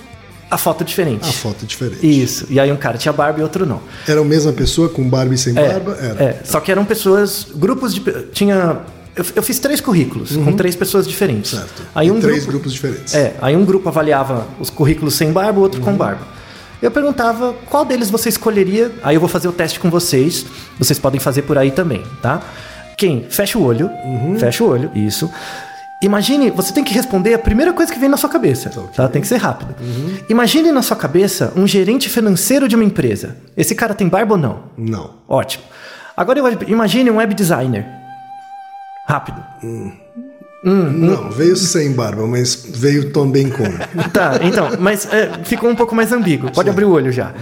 a 0.50 0.56
foto 0.58 0.84
diferente. 0.84 1.28
a 1.28 1.32
foto 1.32 1.64
é 1.64 1.66
diferente. 1.66 2.22
Isso. 2.22 2.46
E 2.50 2.60
aí 2.60 2.70
um 2.70 2.76
cara 2.76 2.96
tinha 2.98 3.12
barba 3.12 3.40
e 3.40 3.42
outro 3.42 3.64
não. 3.66 3.80
Era 4.06 4.20
a 4.20 4.24
mesma 4.24 4.52
pessoa 4.52 4.88
com 4.88 5.08
barba 5.08 5.34
e 5.34 5.38
sem 5.38 5.56
É, 5.58 5.68
barba? 5.72 5.96
Era. 6.00 6.22
é, 6.24 6.40
só 6.44 6.60
que 6.60 6.70
eram 6.70 6.84
pessoas, 6.84 7.46
grupos 7.54 7.94
de. 7.94 8.00
Tinha. 8.32 8.78
Eu, 9.16 9.24
eu 9.36 9.42
fiz 9.42 9.58
três 9.60 9.80
currículos 9.80 10.36
com 10.36 10.52
três 10.54 10.74
pessoas 10.74 11.06
diferentes. 11.06 11.52
Uhum. 11.52 11.58
Certo. 11.60 11.82
Aí 11.94 12.10
um 12.10 12.18
três 12.20 12.38
grupo, 12.40 12.52
grupos 12.52 12.72
diferentes. 12.72 13.14
É, 13.14 13.34
aí 13.40 13.56
um 13.56 13.64
grupo 13.64 13.88
avaliava 13.88 14.46
os 14.58 14.70
currículos 14.70 15.14
sem 15.14 15.30
barba, 15.32 15.58
o 15.60 15.62
outro 15.62 15.78
Uhum. 15.80 15.84
com 15.86 15.96
barba. 15.96 16.26
Eu 16.82 16.90
perguntava 16.90 17.54
qual 17.70 17.84
deles 17.84 18.10
você 18.10 18.28
escolheria. 18.28 18.90
Aí 19.02 19.14
eu 19.16 19.20
vou 19.20 19.28
fazer 19.28 19.48
o 19.48 19.52
teste 19.52 19.78
com 19.80 19.88
vocês. 19.88 20.44
Vocês 20.78 20.98
podem 20.98 21.18
fazer 21.20 21.42
por 21.42 21.56
aí 21.56 21.70
também, 21.70 22.02
tá? 22.20 22.42
Quem? 22.98 23.24
Fecha 23.30 23.56
o 23.58 23.62
olho. 23.64 23.88
Uhum. 24.04 24.36
Fecha 24.38 24.62
o 24.64 24.68
olho, 24.68 24.90
isso. 24.94 25.30
Imagine, 26.02 26.50
você 26.50 26.72
tem 26.72 26.84
que 26.84 26.92
responder 26.92 27.34
a 27.34 27.38
primeira 27.38 27.72
coisa 27.72 27.92
que 27.92 27.98
vem 27.98 28.08
na 28.08 28.16
sua 28.16 28.28
cabeça, 28.28 28.68
ok. 28.68 28.82
Uhum. 28.82 28.88
tá? 28.88 29.08
Tem 29.08 29.22
que 29.22 29.28
ser 29.28 29.36
rápido. 29.36 29.74
Imagine 30.28 30.70
na 30.70 30.82
sua 30.82 30.96
cabeça 30.96 31.52
um 31.56 31.66
gerente 31.66 32.08
financeiro 32.08 32.68
de 32.68 32.74
uma 32.76 32.84
empresa. 32.84 33.36
Esse 33.56 33.74
cara 33.74 33.94
tem 33.94 34.08
barba 34.08 34.34
ou 34.34 34.40
não? 34.40 34.64
Não. 34.76 35.10
Ótimo. 35.26 35.64
Agora 36.16 36.38
eu 36.38 36.46
imagine 36.68 37.10
um 37.10 37.16
web 37.16 37.34
designer. 37.34 37.86
Rápido. 39.06 39.42
Não, 40.64 41.30
veio 41.30 41.56
sem 41.56 41.92
barba, 41.92 42.26
mas 42.26 42.64
veio 42.68 43.10
também 43.10 43.50
com. 43.50 43.64
Tá, 44.12 44.40
então, 44.42 44.70
mas 44.78 45.06
é, 45.12 45.30
ficou 45.44 45.68
um 45.68 45.74
pouco 45.74 45.94
mais 45.94 46.10
ambíguo. 46.12 46.50
Pode 46.50 46.70
abrir 46.70 46.84
o 46.84 46.90
olho 46.90 47.12
já. 47.12 47.32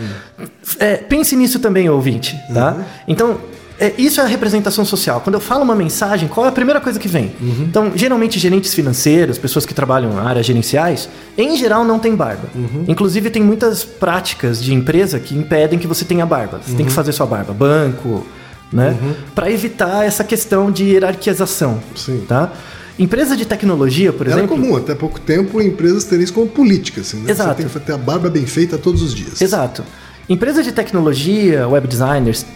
É, 0.78 0.96
pense 0.96 1.36
nisso 1.36 1.60
também, 1.60 1.88
ouvinte, 1.88 2.36
tá? 2.52 2.76
Então, 3.06 3.38
é, 3.82 3.94
isso 3.98 4.20
é 4.20 4.24
a 4.24 4.26
representação 4.26 4.84
social. 4.84 5.20
Quando 5.20 5.34
eu 5.34 5.40
falo 5.40 5.64
uma 5.64 5.74
mensagem, 5.74 6.28
qual 6.28 6.46
é 6.46 6.48
a 6.48 6.52
primeira 6.52 6.80
coisa 6.80 7.00
que 7.00 7.08
vem? 7.08 7.34
Então, 7.60 7.90
geralmente, 7.96 8.38
gerentes 8.38 8.72
financeiros, 8.72 9.38
pessoas 9.38 9.66
que 9.66 9.74
trabalham 9.74 10.12
na 10.12 10.22
área 10.22 10.42
gerenciais, 10.42 11.08
em 11.36 11.56
geral 11.56 11.84
não 11.84 11.98
tem 11.98 12.14
barba. 12.14 12.48
Inclusive, 12.86 13.28
tem 13.28 13.42
muitas 13.42 13.84
práticas 13.84 14.62
de 14.62 14.72
empresa 14.72 15.18
que 15.18 15.36
impedem 15.36 15.78
que 15.80 15.86
você 15.88 16.04
tenha 16.04 16.24
barba. 16.24 16.60
Você 16.64 16.76
tem 16.76 16.86
que 16.86 16.92
fazer 16.92 17.12
sua 17.12 17.26
barba. 17.26 17.52
Banco, 17.52 18.24
né? 18.72 18.96
Para 19.34 19.50
evitar 19.50 20.04
essa 20.04 20.22
questão 20.22 20.70
de 20.70 20.84
hierarquização. 20.84 21.82
Sim. 21.96 22.24
Tá? 22.28 22.52
Empresa 22.98 23.36
de 23.36 23.44
tecnologia, 23.44 24.12
por 24.12 24.26
Era 24.26 24.36
exemplo. 24.36 24.56
comum, 24.56 24.76
até 24.76 24.94
pouco 24.94 25.18
tempo, 25.18 25.60
empresas 25.60 26.04
terem 26.04 26.22
isso 26.22 26.32
como 26.32 26.46
política. 26.46 27.00
Assim, 27.00 27.18
né? 27.18 27.30
Exato. 27.30 27.50
Você 27.50 27.68
tem 27.68 27.80
que 27.80 27.80
ter 27.80 27.92
a 27.92 27.98
barba 27.98 28.30
bem 28.30 28.46
feita 28.46 28.78
todos 28.78 29.02
os 29.02 29.14
dias. 29.14 29.40
Exato. 29.40 29.82
Empresas 30.28 30.64
de 30.64 30.72
tecnologia, 30.72 31.68
web 31.68 31.86
designers, 31.86 32.46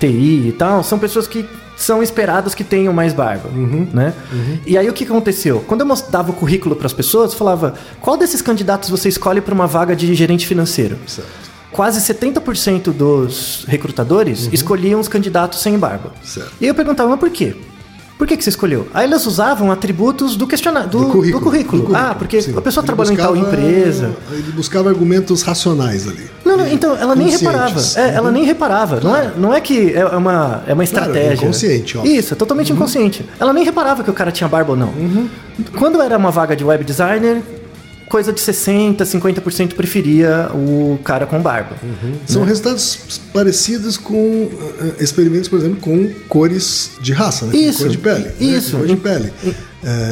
TI 0.00 0.48
e 0.48 0.54
tal, 0.58 0.82
são 0.82 0.98
pessoas 0.98 1.26
que 1.26 1.46
são 1.76 2.02
esperadas 2.02 2.54
que 2.54 2.62
tenham 2.62 2.92
mais 2.92 3.12
barba, 3.12 3.48
né? 3.92 4.14
E 4.66 4.78
aí 4.78 4.88
o 4.88 4.92
que 4.92 5.04
aconteceu? 5.04 5.64
Quando 5.66 5.80
eu 5.80 5.86
mostrava 5.86 6.30
o 6.30 6.34
currículo 6.34 6.76
para 6.76 6.86
as 6.86 6.92
pessoas, 6.92 7.34
falava: 7.34 7.74
"Qual 8.00 8.16
desses 8.16 8.40
candidatos 8.40 8.88
você 8.88 9.08
escolhe 9.08 9.40
para 9.40 9.54
uma 9.54 9.66
vaga 9.66 9.94
de 9.96 10.14
gerente 10.14 10.46
financeiro?" 10.46 10.98
Certo. 11.06 11.28
Quase 11.70 12.00
70% 12.00 12.92
dos 12.92 13.64
recrutadores 13.66 14.48
escolhiam 14.52 15.00
os 15.00 15.08
candidatos 15.08 15.60
sem 15.60 15.78
barba. 15.78 16.12
Certo. 16.22 16.52
E 16.60 16.66
eu 16.66 16.74
perguntava: 16.74 17.08
"Mas 17.10 17.20
por 17.20 17.30
quê?" 17.30 17.56
Por 18.22 18.28
que, 18.28 18.36
que 18.36 18.44
você 18.44 18.50
escolheu? 18.50 18.86
Aí 18.94 19.04
elas 19.04 19.26
usavam 19.26 19.72
atributos 19.72 20.36
do 20.36 20.46
questionário, 20.46 20.88
do, 20.88 21.00
Do 21.00 21.06
currículo, 21.06 21.40
do 21.40 21.44
currículo, 21.44 21.90
Ah, 21.92 22.14
porque 22.16 22.40
sim. 22.40 22.56
a 22.56 22.60
pessoa 22.60 22.82
Ele 22.82 22.86
trabalhou 22.86 23.12
em 23.12 23.16
tal 23.16 23.36
empresa. 23.36 24.12
Ele 24.30 24.52
buscava 24.52 24.88
argumentos 24.90 25.42
racionais 25.42 26.06
ali. 26.06 26.30
Não, 26.44 26.56
não, 26.56 26.68
então 26.68 26.96
ela 26.96 27.16
nem 27.16 27.28
reparava. 27.28 27.80
É, 27.96 28.14
ela 28.14 28.30
nem 28.30 28.44
reparava. 28.44 29.00
Não 29.00 29.16
é, 29.16 29.32
não 29.36 29.52
é 29.52 29.60
que 29.60 29.92
é 29.92 30.06
uma, 30.06 30.62
é 30.68 30.72
uma 30.72 30.84
Claro, 30.86 31.10
estratégia. 31.10 31.34
inconsciente, 31.46 31.98
óbvio. 31.98 32.14
Isso, 32.16 32.32
é 32.32 32.36
totalmente 32.36 32.72
inconsciente. 32.72 33.28
Ela 33.40 33.52
nem 33.52 33.64
reparava 33.64 34.04
que 34.04 34.10
o 34.10 34.14
cara 34.14 34.30
tinha 34.30 34.46
barba 34.46 34.70
ou 34.70 34.76
não. 34.76 34.92
Quando 35.76 36.00
era 36.00 36.16
uma 36.16 36.30
vaga 36.30 36.54
de 36.54 36.62
web 36.64 36.84
designer, 36.84 37.42
coisa 38.12 38.30
de 38.30 38.42
60%, 38.42 38.98
50% 38.98 39.72
preferia 39.72 40.50
o 40.52 40.98
cara 41.02 41.24
com 41.24 41.40
barba. 41.40 41.76
São 42.26 42.44
resultados 42.44 43.18
parecidos 43.32 43.96
com 43.96 44.50
eh, 44.80 45.02
experimentos, 45.02 45.48
por 45.48 45.58
exemplo, 45.58 45.80
com 45.80 46.10
cores 46.28 46.90
de 47.00 47.10
raça, 47.14 47.46
né? 47.46 47.52
Com 47.52 47.58
Isso, 47.58 47.78
Cor 47.78 47.88
de 47.88 47.96
pele. 47.96 48.24
né? 48.24 48.32
isso. 48.38 48.72
Com 48.72 48.76
Cor 48.76 48.86
de 48.86 48.96
pele. 48.96 49.32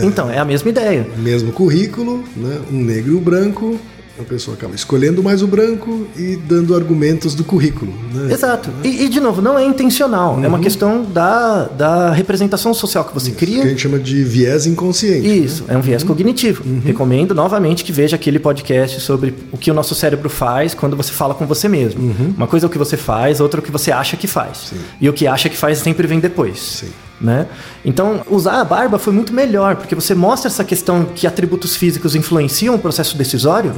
Então, 0.02 0.30
é 0.30 0.38
a 0.38 0.46
mesma 0.46 0.70
ideia. 0.70 1.06
Mesmo 1.18 1.52
currículo, 1.52 2.24
né? 2.34 2.58
um 2.72 2.82
negro 2.82 3.12
e 3.12 3.16
um 3.16 3.20
branco, 3.20 3.78
a 4.18 4.22
pessoa 4.22 4.56
acaba 4.56 4.74
escolhendo 4.74 5.22
mais 5.22 5.42
o 5.42 5.46
branco 5.46 6.06
e 6.16 6.36
dando 6.36 6.74
argumentos 6.74 7.34
do 7.34 7.44
currículo. 7.44 7.92
Né? 8.12 8.32
Exato. 8.32 8.70
E, 8.84 9.04
e, 9.04 9.08
de 9.08 9.20
novo, 9.20 9.40
não 9.40 9.58
é 9.58 9.64
intencional. 9.64 10.38
É 10.42 10.48
uma 10.48 10.58
questão 10.58 11.04
da, 11.04 11.64
da 11.64 12.12
representação 12.12 12.74
social 12.74 13.04
que 13.04 13.14
você 13.14 13.30
Isso, 13.30 13.38
cria. 13.38 13.60
Que 13.60 13.66
a 13.66 13.70
gente 13.70 13.82
chama 13.82 13.98
de 13.98 14.22
viés 14.22 14.66
inconsciente. 14.66 15.44
Isso, 15.44 15.64
é 15.68 15.76
um 15.76 15.80
viés 15.80 16.02
cognitivo. 16.02 16.62
Recomendo 16.84 17.34
novamente 17.34 17.84
que 17.84 17.92
veja 17.92 18.16
aquele 18.16 18.38
podcast 18.38 19.00
sobre 19.00 19.34
o 19.52 19.58
que 19.58 19.70
o 19.70 19.74
nosso 19.74 19.94
cérebro 19.94 20.28
faz 20.28 20.74
quando 20.74 20.96
você 20.96 21.12
fala 21.12 21.34
com 21.34 21.46
você 21.46 21.68
mesmo. 21.68 22.14
Uma 22.36 22.46
coisa 22.46 22.66
é 22.66 22.68
o 22.68 22.70
que 22.70 22.78
você 22.78 22.96
faz, 22.96 23.40
outra 23.40 23.60
é 23.60 23.62
o 23.62 23.64
que 23.64 23.72
você 23.72 23.90
acha 23.90 24.16
que 24.16 24.26
faz. 24.26 24.72
E 25.00 25.08
o 25.08 25.12
que 25.12 25.26
acha 25.26 25.48
que 25.48 25.56
faz 25.56 25.78
sempre 25.78 26.06
vem 26.06 26.20
depois. 26.20 26.58
Sim. 26.58 26.88
Né? 27.20 27.46
Então, 27.84 28.22
usar 28.30 28.60
a 28.60 28.64
barba 28.64 28.98
foi 28.98 29.12
muito 29.12 29.32
melhor, 29.32 29.76
porque 29.76 29.94
você 29.94 30.14
mostra 30.14 30.48
essa 30.48 30.64
questão 30.64 31.04
que 31.04 31.26
atributos 31.26 31.76
físicos 31.76 32.14
influenciam 32.14 32.74
o 32.74 32.78
processo 32.78 33.16
decisório, 33.16 33.74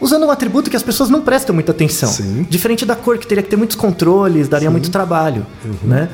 usando 0.00 0.24
um 0.24 0.30
atributo 0.30 0.70
que 0.70 0.76
as 0.76 0.82
pessoas 0.82 1.10
não 1.10 1.20
prestam 1.20 1.54
muita 1.54 1.72
atenção. 1.72 2.08
Sim. 2.08 2.46
Diferente 2.48 2.86
da 2.86 2.96
cor, 2.96 3.18
que 3.18 3.26
teria 3.26 3.42
que 3.42 3.50
ter 3.50 3.56
muitos 3.56 3.76
controles, 3.76 4.48
daria 4.48 4.70
muito 4.70 4.90
trabalho. 4.90 5.46
Né? 5.82 6.08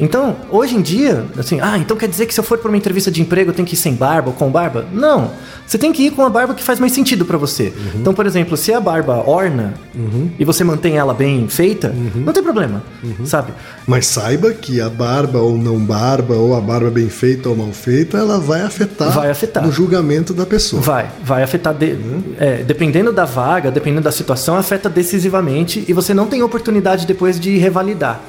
Então, 0.00 0.36
hoje 0.50 0.74
em 0.76 0.80
dia, 0.82 1.24
assim, 1.38 1.60
ah, 1.60 1.76
então 1.78 1.96
quer 1.96 2.08
dizer 2.08 2.26
que 2.26 2.34
se 2.34 2.40
eu 2.40 2.44
for 2.44 2.58
para 2.58 2.68
uma 2.70 2.76
entrevista 2.76 3.10
de 3.10 3.20
emprego 3.20 3.50
eu 3.50 3.54
tenho 3.54 3.66
que 3.68 3.74
ir 3.74 3.78
sem 3.78 3.94
barba 3.94 4.30
ou 4.30 4.34
com 4.34 4.50
barba? 4.50 4.86
Não. 4.92 5.30
Você 5.66 5.78
tem 5.78 5.92
que 5.92 6.02
ir 6.06 6.10
com 6.10 6.24
a 6.24 6.28
barba 6.30 6.52
que 6.54 6.64
faz 6.64 6.80
mais 6.80 6.92
sentido 6.92 7.24
para 7.24 7.38
você. 7.38 7.72
Então, 7.94 8.12
por 8.12 8.26
exemplo, 8.26 8.56
se 8.56 8.72
a 8.72 8.80
barba 8.80 9.22
orna 9.28 9.74
e 10.38 10.44
você 10.44 10.64
mantém 10.64 10.96
ela 10.96 11.14
bem 11.14 11.46
feita, 11.48 11.94
não 12.14 12.32
tem 12.32 12.42
problema, 12.42 12.82
sabe? 13.24 13.52
Mas 13.86 14.06
saiba 14.06 14.52
que 14.52 14.80
a 14.80 14.88
barba 14.88 15.38
ou 15.38 15.56
não 15.56 15.78
barba, 15.78 16.34
ou 16.34 16.56
a 16.56 16.60
barba 16.60 16.90
bem 16.90 17.08
feita 17.08 17.48
ou 17.48 17.54
mal 17.56 17.70
feita, 17.72 18.16
ela 18.18 18.38
vai 18.40 18.62
afetar, 18.62 19.10
Vai 19.12 19.30
afetar. 19.30 19.64
no 19.64 19.70
julgamento 19.70 20.34
da 20.34 20.44
pessoa. 20.46 20.82
Vai, 20.82 21.08
vai 21.22 21.42
afetar, 21.44 21.72
de- 21.74 21.96
é, 22.38 22.64
dependendo 22.64 23.12
da 23.12 23.24
vaga, 23.24 23.70
dependendo 23.70 24.02
da 24.02 24.12
situação, 24.12 24.56
afeta 24.56 24.88
decisivamente 24.88 25.84
e 25.86 25.92
você 25.92 26.12
não 26.14 26.26
tem 26.26 26.42
oportunidade 26.42 27.06
depois 27.06 27.38
de 27.38 27.58
revalidar. 27.58 28.20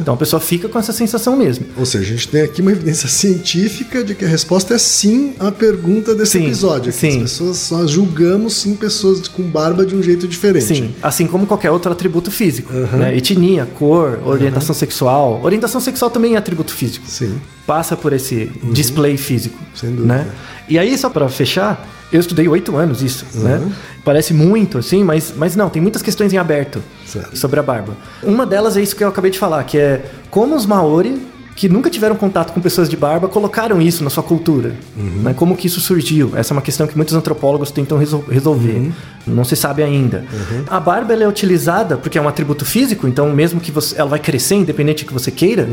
Então 0.00 0.14
a 0.14 0.16
pessoa 0.16 0.40
fica 0.40 0.68
com 0.68 0.78
essa 0.78 0.92
sensação 0.92 1.17
mesmo. 1.36 1.66
Ou 1.76 1.86
seja, 1.86 2.04
a 2.04 2.08
gente 2.08 2.28
tem 2.28 2.42
aqui 2.42 2.60
uma 2.60 2.72
evidência 2.72 3.08
científica 3.08 4.04
de 4.04 4.14
que 4.14 4.24
a 4.24 4.28
resposta 4.28 4.74
é 4.74 4.78
sim 4.78 5.34
à 5.38 5.50
pergunta 5.50 6.14
desse 6.14 6.32
Sim, 6.32 6.46
episódio. 6.46 6.92
Sim. 6.92 7.08
As 7.08 7.32
pessoas, 7.32 7.70
nós 7.70 7.90
julgamos 7.90 8.54
sim 8.54 8.74
pessoas 8.74 9.26
com 9.28 9.42
barba 9.42 9.84
de 9.84 9.94
um 9.94 10.02
jeito 10.02 10.26
diferente. 10.28 10.66
Sim, 10.66 10.94
assim 11.02 11.26
como 11.26 11.46
qualquer 11.46 11.70
outro 11.70 11.90
atributo 11.90 12.30
físico. 12.30 12.72
Né? 12.72 13.16
Etnia, 13.16 13.66
cor, 13.66 14.20
orientação 14.24 14.74
sexual. 14.74 15.40
Orientação 15.42 15.80
sexual 15.80 16.10
também 16.10 16.34
é 16.34 16.38
atributo 16.38 16.72
físico. 16.72 17.06
Sim. 17.08 17.38
Passa 17.66 17.96
por 17.96 18.12
esse 18.12 18.50
display 18.72 19.16
físico. 19.16 19.58
Sem 19.74 19.90
dúvida. 19.90 20.14
Né? 20.14 20.26
E 20.68 20.78
aí, 20.78 20.96
só 20.98 21.08
para 21.10 21.28
fechar, 21.28 21.86
eu 22.12 22.20
estudei 22.20 22.46
oito 22.48 22.76
anos 22.76 23.02
isso. 23.02 23.24
Né? 23.34 23.60
Parece 24.04 24.32
muito, 24.32 24.78
assim, 24.78 25.04
mas, 25.04 25.32
mas 25.36 25.54
não, 25.56 25.68
tem 25.68 25.80
muitas 25.82 26.02
questões 26.02 26.32
em 26.32 26.38
aberto 26.38 26.82
Certo. 27.06 27.36
sobre 27.36 27.60
a 27.60 27.62
barba. 27.62 27.94
Uma 28.22 28.46
delas 28.46 28.76
é 28.76 28.82
isso 28.82 28.96
que 28.96 29.04
eu 29.04 29.08
acabei 29.08 29.30
de 29.30 29.38
falar, 29.38 29.62
que 29.64 29.78
é 29.78 30.04
como 30.30 30.54
os 30.56 30.64
Maori 30.66 31.26
que 31.54 31.68
nunca 31.68 31.90
tiveram 31.90 32.14
contato 32.14 32.52
com 32.52 32.60
pessoas 32.60 32.88
de 32.88 32.96
barba 32.96 33.26
colocaram 33.26 33.82
isso 33.82 34.04
na 34.04 34.10
sua 34.10 34.22
cultura. 34.22 34.76
Né? 34.96 35.34
Como 35.34 35.56
que 35.56 35.66
isso 35.66 35.80
surgiu? 35.80 36.30
Essa 36.36 36.52
é 36.52 36.54
uma 36.54 36.62
questão 36.62 36.86
que 36.86 36.94
muitos 36.94 37.16
antropólogos 37.16 37.72
tentam 37.72 37.98
resol- 37.98 38.24
resolver. 38.30 38.92
Não 39.26 39.42
se 39.42 39.56
sabe 39.56 39.82
ainda. 39.82 40.24
A 40.68 40.78
barba 40.78 41.12
é 41.14 41.26
utilizada 41.26 41.96
porque 41.96 42.16
é 42.16 42.22
um 42.22 42.28
atributo 42.28 42.64
físico, 42.64 43.08
então 43.08 43.28
mesmo 43.32 43.58
que 43.60 43.72
você, 43.72 43.98
ela 43.98 44.08
vai 44.08 44.20
crescer 44.20 44.54
independente 44.54 45.02
do 45.04 45.08
que 45.08 45.12
você 45.12 45.32
queira. 45.32 45.68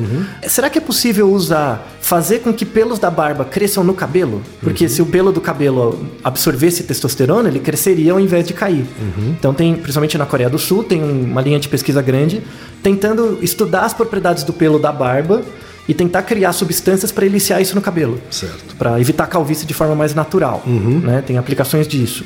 Será 0.47 0.71
que 0.71 0.79
é 0.79 0.81
possível 0.81 1.31
usar, 1.31 1.87
fazer 2.05 2.39
com 2.39 2.53
que 2.53 2.63
pelos 2.65 2.99
da 2.99 3.09
barba 3.09 3.43
cresçam 3.43 3.83
no 3.83 3.91
cabelo? 3.95 4.39
Porque 4.61 4.87
se 4.87 5.01
o 5.01 5.07
pelo 5.07 5.31
do 5.31 5.41
cabelo 5.41 6.05
absorvesse 6.23 6.83
testosterona, 6.83 7.49
ele 7.49 7.59
cresceria 7.59 8.11
ao 8.11 8.19
invés 8.19 8.45
de 8.47 8.53
cair. 8.53 8.85
Então 9.31 9.55
tem, 9.55 9.75
principalmente 9.75 10.15
na 10.15 10.25
Coreia 10.27 10.47
do 10.47 10.59
Sul, 10.59 10.83
tem 10.83 11.01
um- 11.03 11.23
uma 11.23 11.41
linha 11.41 11.59
de 11.59 11.67
pesquisa 11.67 12.03
grande 12.03 12.43
tentando 12.83 13.39
estudar 13.41 13.81
as 13.85 13.93
propriedades 13.95 14.43
do 14.43 14.53
pelo 14.53 14.77
da 14.77 14.91
barba 14.91 15.41
e 15.87 15.95
tentar 15.95 16.21
criar 16.21 16.53
substâncias 16.53 17.11
para 17.11 17.25
eliciar 17.25 17.59
isso 17.59 17.73
no 17.73 17.81
cabelo. 17.81 18.19
Certo. 18.29 18.75
Para 18.77 18.99
evitar 19.01 19.25
calvície 19.25 19.65
de 19.65 19.73
forma 19.73 19.95
mais 19.95 20.13
natural. 20.13 20.61
Né? 20.67 21.23
Tem 21.25 21.39
aplicações 21.39 21.87
disso. 21.87 22.23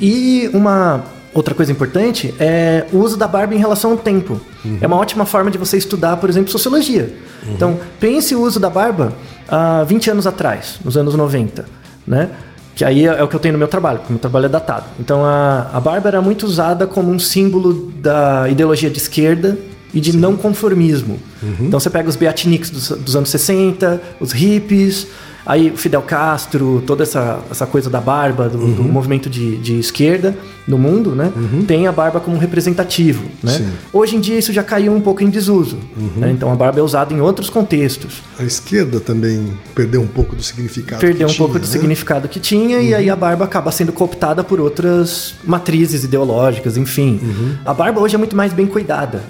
E 0.00 0.48
uma 0.52 1.04
outra 1.38 1.54
coisa 1.54 1.70
importante 1.70 2.34
é 2.38 2.86
o 2.92 2.98
uso 2.98 3.16
da 3.16 3.28
barba 3.28 3.54
em 3.54 3.58
relação 3.58 3.92
ao 3.92 3.96
tempo. 3.96 4.40
É 4.80 4.86
uma 4.86 4.96
ótima 4.96 5.24
forma 5.24 5.50
de 5.50 5.58
você 5.58 5.76
estudar, 5.76 6.16
por 6.16 6.28
exemplo, 6.28 6.50
sociologia. 6.50 7.14
Então, 7.48 7.78
pense 8.00 8.34
o 8.34 8.40
uso 8.40 8.58
da 8.58 8.70
barba 8.70 9.12
há 9.48 9.84
20 9.84 10.10
anos 10.10 10.26
atrás, 10.26 10.78
nos 10.84 10.96
anos 10.96 11.14
90. 11.14 11.64
Né? 12.06 12.30
Que 12.74 12.84
aí 12.84 13.04
é 13.04 13.22
o 13.22 13.28
que 13.28 13.36
eu 13.36 13.40
tenho 13.40 13.52
no 13.52 13.58
meu 13.58 13.68
trabalho, 13.68 13.98
porque 13.98 14.12
meu 14.12 14.20
trabalho 14.20 14.46
é 14.46 14.48
datado. 14.48 14.86
Então, 14.98 15.24
a, 15.24 15.70
a 15.72 15.80
barba 15.80 16.08
era 16.08 16.20
muito 16.20 16.44
usada 16.44 16.86
como 16.86 17.10
um 17.10 17.18
símbolo 17.18 17.92
da 18.00 18.48
ideologia 18.48 18.90
de 18.90 18.98
esquerda 18.98 19.56
e 19.94 20.00
de 20.00 20.14
não 20.14 20.36
conformismo. 20.36 21.18
Então 21.60 21.80
você 21.80 21.88
pega 21.88 22.06
os 22.06 22.16
beatniks 22.16 22.68
dos, 22.68 22.88
dos 22.90 23.16
anos 23.16 23.30
60, 23.30 24.02
os 24.20 24.32
hippies, 24.32 25.06
aí 25.46 25.70
o 25.70 25.76
Fidel 25.76 26.02
Castro, 26.02 26.82
toda 26.86 27.02
essa, 27.04 27.38
essa 27.50 27.66
coisa 27.66 27.88
da 27.88 28.00
barba, 28.00 28.48
do, 28.48 28.58
do 28.58 28.82
movimento 28.82 29.30
de, 29.30 29.56
de 29.58 29.78
esquerda 29.78 30.36
no 30.66 30.76
mundo, 30.76 31.14
né? 31.14 31.32
Tem 31.66 31.86
a 31.86 31.92
barba 31.92 32.18
como 32.18 32.36
representativo, 32.36 33.22
né? 33.42 33.52
Sim. 33.52 33.68
Hoje 33.92 34.16
em 34.16 34.20
dia 34.20 34.36
isso 34.38 34.52
já 34.52 34.64
caiu 34.64 34.92
um 34.92 35.00
pouco 35.00 35.22
em 35.22 35.30
desuso. 35.30 35.78
né? 36.16 36.30
Então 36.32 36.52
a 36.52 36.56
barba 36.56 36.80
é 36.80 36.82
usada 36.82 37.14
em 37.14 37.20
outros 37.20 37.48
contextos. 37.48 38.20
A 38.38 38.42
esquerda 38.42 38.98
também 38.98 39.52
perdeu 39.74 40.00
um 40.02 40.06
pouco 40.08 40.34
do 40.34 40.42
significado. 40.42 41.00
Perdeu 41.00 41.28
que 41.28 41.34
um 41.34 41.36
pouco 41.36 41.52
tinha, 41.54 41.60
do 41.60 41.66
né? 41.66 41.72
significado 41.72 42.28
que 42.28 42.40
tinha 42.40 42.80
e 42.80 42.92
aí 42.94 43.08
a 43.08 43.14
barba 43.16 43.44
acaba 43.44 43.70
sendo 43.70 43.92
cooptada 43.92 44.42
por 44.42 44.60
outras 44.60 45.34
matrizes 45.44 46.02
ideológicas, 46.02 46.76
enfim. 46.76 47.20
A 47.64 47.72
barba 47.72 48.00
hoje 48.00 48.16
é 48.16 48.18
muito 48.18 48.34
mais 48.36 48.52
bem 48.52 48.66
cuidada. 48.66 49.22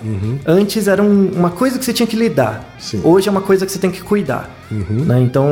Antes 0.46 0.88
era 0.88 1.02
um- 1.02 1.30
uma 1.34 1.50
coisa 1.50 1.78
que 1.78 1.84
você 1.84 1.92
tinha 1.92 2.06
que 2.06 2.16
lidar. 2.16 2.74
Sim. 2.78 3.00
Hoje 3.04 3.28
é 3.28 3.30
uma 3.30 3.40
coisa 3.42 3.66
que 3.66 3.72
você 3.72 3.78
tem 3.78 3.90
que 3.90 4.00
cuidar. 4.02 4.54
Né? 4.70 5.20
Então 5.20 5.46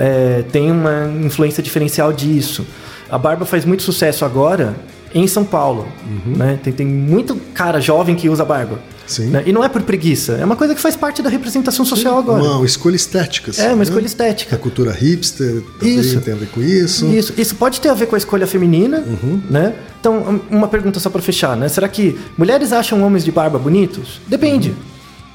é, 0.00 0.42
tem 0.50 0.70
uma 0.70 1.06
influência 1.24 1.62
diferencial 1.62 2.12
disso. 2.12 2.66
A 3.10 3.18
barba 3.18 3.44
faz 3.44 3.64
muito 3.64 3.82
sucesso 3.82 4.24
agora 4.24 4.74
em 5.14 5.26
São 5.26 5.44
Paulo. 5.44 5.88
né? 6.24 6.58
Tem, 6.62 6.72
tem 6.72 6.86
muito 6.86 7.34
cara 7.54 7.80
jovem 7.80 8.14
que 8.14 8.28
usa 8.28 8.44
barba. 8.44 8.78
Sim. 9.06 9.26
né? 9.26 9.42
E 9.44 9.52
não 9.52 9.64
é 9.64 9.68
por 9.68 9.82
preguiça, 9.82 10.34
é 10.34 10.44
uma 10.44 10.54
coisa 10.54 10.72
que 10.72 10.80
faz 10.80 10.94
parte 10.94 11.20
da 11.20 11.28
representação 11.28 11.84
social 11.84 12.16
agora. 12.16 12.44
Uma 12.44 12.64
escolha 12.64 12.94
estética. 12.94 13.50
assim, 13.50 13.62
É, 13.62 13.66
uma 13.70 13.78
né? 13.78 13.82
escolha 13.82 14.06
estética. 14.06 14.54
A 14.54 14.58
cultura 14.58 14.92
hipster 14.92 15.64
também 15.80 15.96
Isso. 15.98 16.20
tem 16.20 16.32
a 16.32 16.36
ver 16.36 16.46
com 16.46 16.60
isso. 16.62 17.06
Isso, 17.06 17.34
isso 17.36 17.56
pode 17.56 17.80
ter 17.80 17.88
a 17.88 17.94
ver 17.94 18.06
com 18.06 18.14
a 18.14 18.18
escolha 18.18 18.46
feminina, 18.46 19.00
Uhum. 19.00 19.40
né? 19.50 19.74
Então, 19.98 20.40
um- 20.50 20.56
uma 20.58 20.68
pergunta 20.68 21.00
só 21.00 21.10
para 21.10 21.20
fechar, 21.20 21.56
né? 21.56 21.68
Será 21.68 21.88
que 21.88 22.16
mulheres 22.38 22.72
acham 22.72 23.02
homens 23.02 23.24
de 23.24 23.32
barba 23.32 23.58
bonitos? 23.58 24.20
Depende. 24.28 24.68
Uhum. 24.68 24.76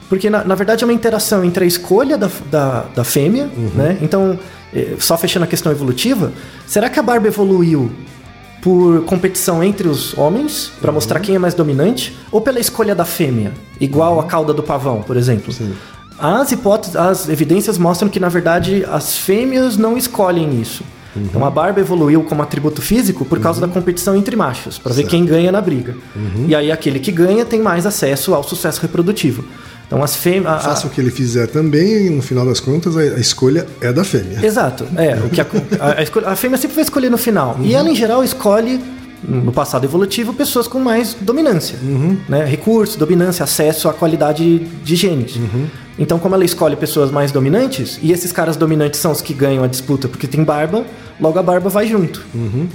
Porque, 0.09 0.29
na, 0.29 0.43
na 0.43 0.55
verdade, 0.55 0.83
é 0.83 0.87
uma 0.87 0.93
interação 0.93 1.43
entre 1.43 1.63
a 1.63 1.67
escolha 1.67 2.17
da, 2.17 2.29
da, 2.51 2.85
da 2.95 3.03
fêmea, 3.03 3.49
Uhum. 3.57 3.69
né? 3.75 3.97
Então, 4.01 4.37
eh, 4.73 4.95
só 4.99 5.17
fechando 5.17 5.45
a 5.45 5.47
questão 5.47 5.71
evolutiva, 5.71 6.31
será 6.67 6.89
que 6.89 6.99
a 6.99 7.03
barba 7.03 7.27
evoluiu 7.27 7.91
por 8.61 9.03
competição 9.05 9.63
entre 9.63 9.87
os 9.87 10.17
homens, 10.17 10.71
para 10.81 10.89
Uhum. 10.89 10.95
mostrar 10.95 11.19
quem 11.19 11.35
é 11.35 11.39
mais 11.39 11.53
dominante, 11.53 12.15
ou 12.31 12.41
pela 12.41 12.59
escolha 12.59 12.95
da 12.95 13.05
fêmea, 13.05 13.51
igual 13.79 14.19
a 14.19 14.23
cauda 14.25 14.53
do 14.53 14.63
pavão, 14.63 15.01
por 15.01 15.17
exemplo? 15.17 15.51
Sim. 15.53 15.73
As 16.17 16.51
hipóteses, 16.51 16.95
as 16.95 17.27
evidências 17.27 17.77
mostram 17.77 18.07
que 18.07 18.19
na 18.21 18.29
verdade 18.29 18.85
as 18.89 19.17
fêmeas 19.17 19.75
não 19.75 19.97
escolhem 19.97 20.61
isso. 20.61 20.83
Então 21.15 21.45
a 21.45 21.49
barba 21.49 21.79
evoluiu 21.79 22.23
como 22.23 22.41
atributo 22.41 22.81
físico 22.81 23.23
por 23.25 23.39
causa 23.39 23.59
da 23.61 23.67
competição 23.69 24.15
entre 24.17 24.35
machos, 24.35 24.77
para 24.77 24.93
ver 24.93 25.03
quem 25.07 25.25
ganha 25.25 25.49
na 25.51 25.61
briga. 25.61 25.95
E 26.47 26.53
aí 26.55 26.71
aquele 26.71 26.99
que 26.99 27.11
ganha 27.11 27.45
tem 27.45 27.61
mais 27.61 27.85
acesso 27.85 28.33
ao 28.33 28.43
sucesso 28.43 28.81
reprodutivo. 28.81 29.43
Então 29.87 30.03
as 30.03 30.15
fêmeas. 30.15 30.63
Faça 30.63 30.87
o 30.87 30.89
que 30.89 30.99
ele 30.99 31.11
fizer 31.11 31.47
também, 31.47 32.07
e 32.07 32.09
no 32.09 32.21
final 32.21 32.45
das 32.45 32.59
contas, 32.59 32.97
a, 32.97 33.01
a 33.01 33.19
escolha 33.19 33.65
é 33.81 33.93
da 33.93 34.03
fêmea. 34.03 34.43
Exato. 34.43 34.85
É, 34.97 35.15
o 35.15 35.29
que 35.29 35.39
a, 35.41 35.45
a, 35.79 35.99
a 35.99 36.03
escolha- 36.03 36.27
a 36.29 36.35
fêmea 36.35 36.57
sempre 36.57 36.75
vai 36.75 36.83
escolher 36.83 37.09
no 37.09 37.17
final. 37.17 37.57
E 37.61 37.73
ela, 37.75 37.89
em 37.89 37.95
geral, 37.95 38.23
escolhe, 38.23 38.81
no 39.27 39.51
passado 39.51 39.83
evolutivo, 39.85 40.33
pessoas 40.33 40.67
com 40.67 40.79
mais 40.79 41.15
dominância. 41.19 41.77
Né? 42.29 42.45
Recursos, 42.45 42.95
dominância, 42.95 43.43
acesso 43.43 43.87
à 43.89 43.93
qualidade 43.93 44.59
de 44.59 44.95
genes. 44.95 45.39
Então, 45.97 46.19
como 46.19 46.35
ela 46.35 46.43
escolhe 46.43 46.75
pessoas 46.75 47.09
mais 47.09 47.31
dominantes, 47.31 47.97
e 48.03 48.11
esses 48.11 48.31
caras 48.31 48.57
dominantes 48.57 48.99
são 48.99 49.11
os 49.11 49.21
que 49.21 49.33
ganham 49.33 49.63
a 49.63 49.67
disputa 49.67 50.07
porque 50.09 50.27
tem 50.27 50.43
barba, 50.43 50.83
logo 51.21 51.39
a 51.39 51.43
barba 51.43 51.69
vai 51.69 51.87
junto. 51.87 52.21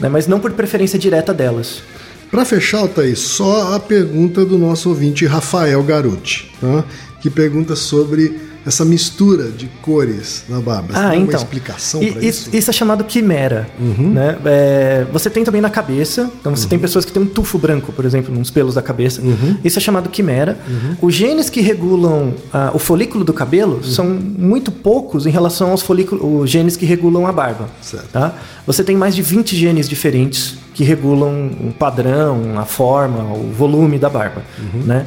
Né? 0.01 0.09
Mas 0.09 0.27
não 0.27 0.41
por 0.41 0.53
preferência 0.53 0.99
direta 0.99 1.35
delas. 1.35 1.83
Para 2.31 2.45
fechar, 2.45 2.87
Thaís, 2.87 3.19
só 3.19 3.75
a 3.75 3.81
pergunta 3.81 4.45
do 4.45 4.57
nosso 4.57 4.89
ouvinte 4.89 5.27
Rafael 5.27 5.83
Garuti, 5.83 6.53
tá? 6.61 6.85
que 7.21 7.29
pergunta 7.29 7.75
sobre 7.75 8.50
essa 8.67 8.85
mistura 8.85 9.51
de 9.51 9.67
cores 9.83 10.45
na 10.49 10.61
barba? 10.61 10.93
Você 10.93 10.99
Ah, 10.99 11.17
então. 11.17 11.29
uma 11.29 11.37
explicação 11.37 12.01
para 12.01 12.25
isso, 12.25 12.51
isso? 12.53 12.71
é 12.71 12.73
chamado 12.73 13.05
quimera. 13.05 13.69
Né? 13.79 14.39
É, 14.45 15.07
você 15.13 15.31
tem 15.31 15.45
também 15.45 15.61
na 15.61 15.71
cabeça. 15.71 16.31
Então 16.41 16.55
você 16.55 16.67
tem 16.69 16.79
pessoas 16.79 17.05
que 17.05 17.13
têm 17.13 17.23
um 17.23 17.27
tufo 17.27 17.59
branco, 17.59 17.93
por 17.93 18.05
exemplo, 18.05 18.35
nos 18.35 18.51
pelos 18.51 18.75
da 18.75 18.83
cabeça. 18.83 19.23
Isso 19.65 19.79
é 19.79 19.81
chamado 19.81 20.09
quimera. 20.09 20.59
Os 21.01 21.15
genes 21.15 21.49
que 21.49 21.61
regulam 21.61 22.35
ah, 22.53 22.71
o 22.75 22.79
folículo 22.79 23.25
do 23.25 23.33
cabelo 23.33 23.83
são 23.85 24.07
muito 24.07 24.71
poucos 24.71 25.27
em 25.27 25.31
relação 25.31 25.71
aos 25.71 25.83
folículos, 25.83 26.23
os 26.43 26.51
genes 26.51 26.77
que 26.77 26.85
regulam 26.85 27.27
a 27.27 27.33
barba. 27.33 27.69
Certo. 27.81 28.09
Tá? 28.09 28.35
Você 28.67 28.85
tem 28.85 28.97
mais 28.97 29.15
de 29.15 29.23
20 29.23 29.57
genes 29.57 29.89
diferentes 29.89 30.55
que 30.75 30.85
regulam 30.85 31.51
o 31.61 31.73
padrão, 31.73 32.59
a 32.59 32.65
forma, 32.65 33.23
o 33.35 33.51
volume 33.53 33.99
da 33.99 34.09
barba. 34.09 34.43
Né? 34.85 35.07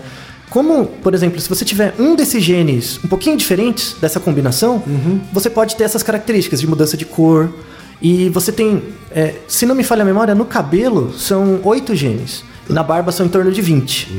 Como, 0.54 0.86
por 0.86 1.16
exemplo, 1.16 1.42
se 1.42 1.50
você 1.50 1.66
tiver 1.66 1.96
um 1.98 2.16
desses 2.16 2.44
genes 2.44 3.00
um 3.04 3.08
pouquinho 3.08 3.36
diferentes 3.36 3.96
dessa 4.00 4.20
combinação, 4.20 4.84
você 5.34 5.50
pode 5.50 5.76
ter 5.76 5.84
essas 5.84 6.04
características 6.04 6.62
de 6.62 6.68
mudança 6.68 6.96
de 6.96 7.06
cor. 7.06 7.52
E 8.00 8.30
você 8.30 8.52
tem, 8.52 8.84
é, 9.10 9.34
se 9.48 9.66
não 9.66 9.74
me 9.74 9.84
falha 9.84 10.04
a 10.04 10.06
memória, 10.06 10.36
no 10.36 10.46
cabelo 10.46 11.12
são 11.12 11.60
oito 11.64 11.96
genes. 11.96 12.44
E 12.70 12.74
na 12.74 12.84
barba 12.84 13.12
são 13.12 13.26
em 13.26 13.30
torno 13.30 13.52
de 13.52 13.64
20. 13.64 14.12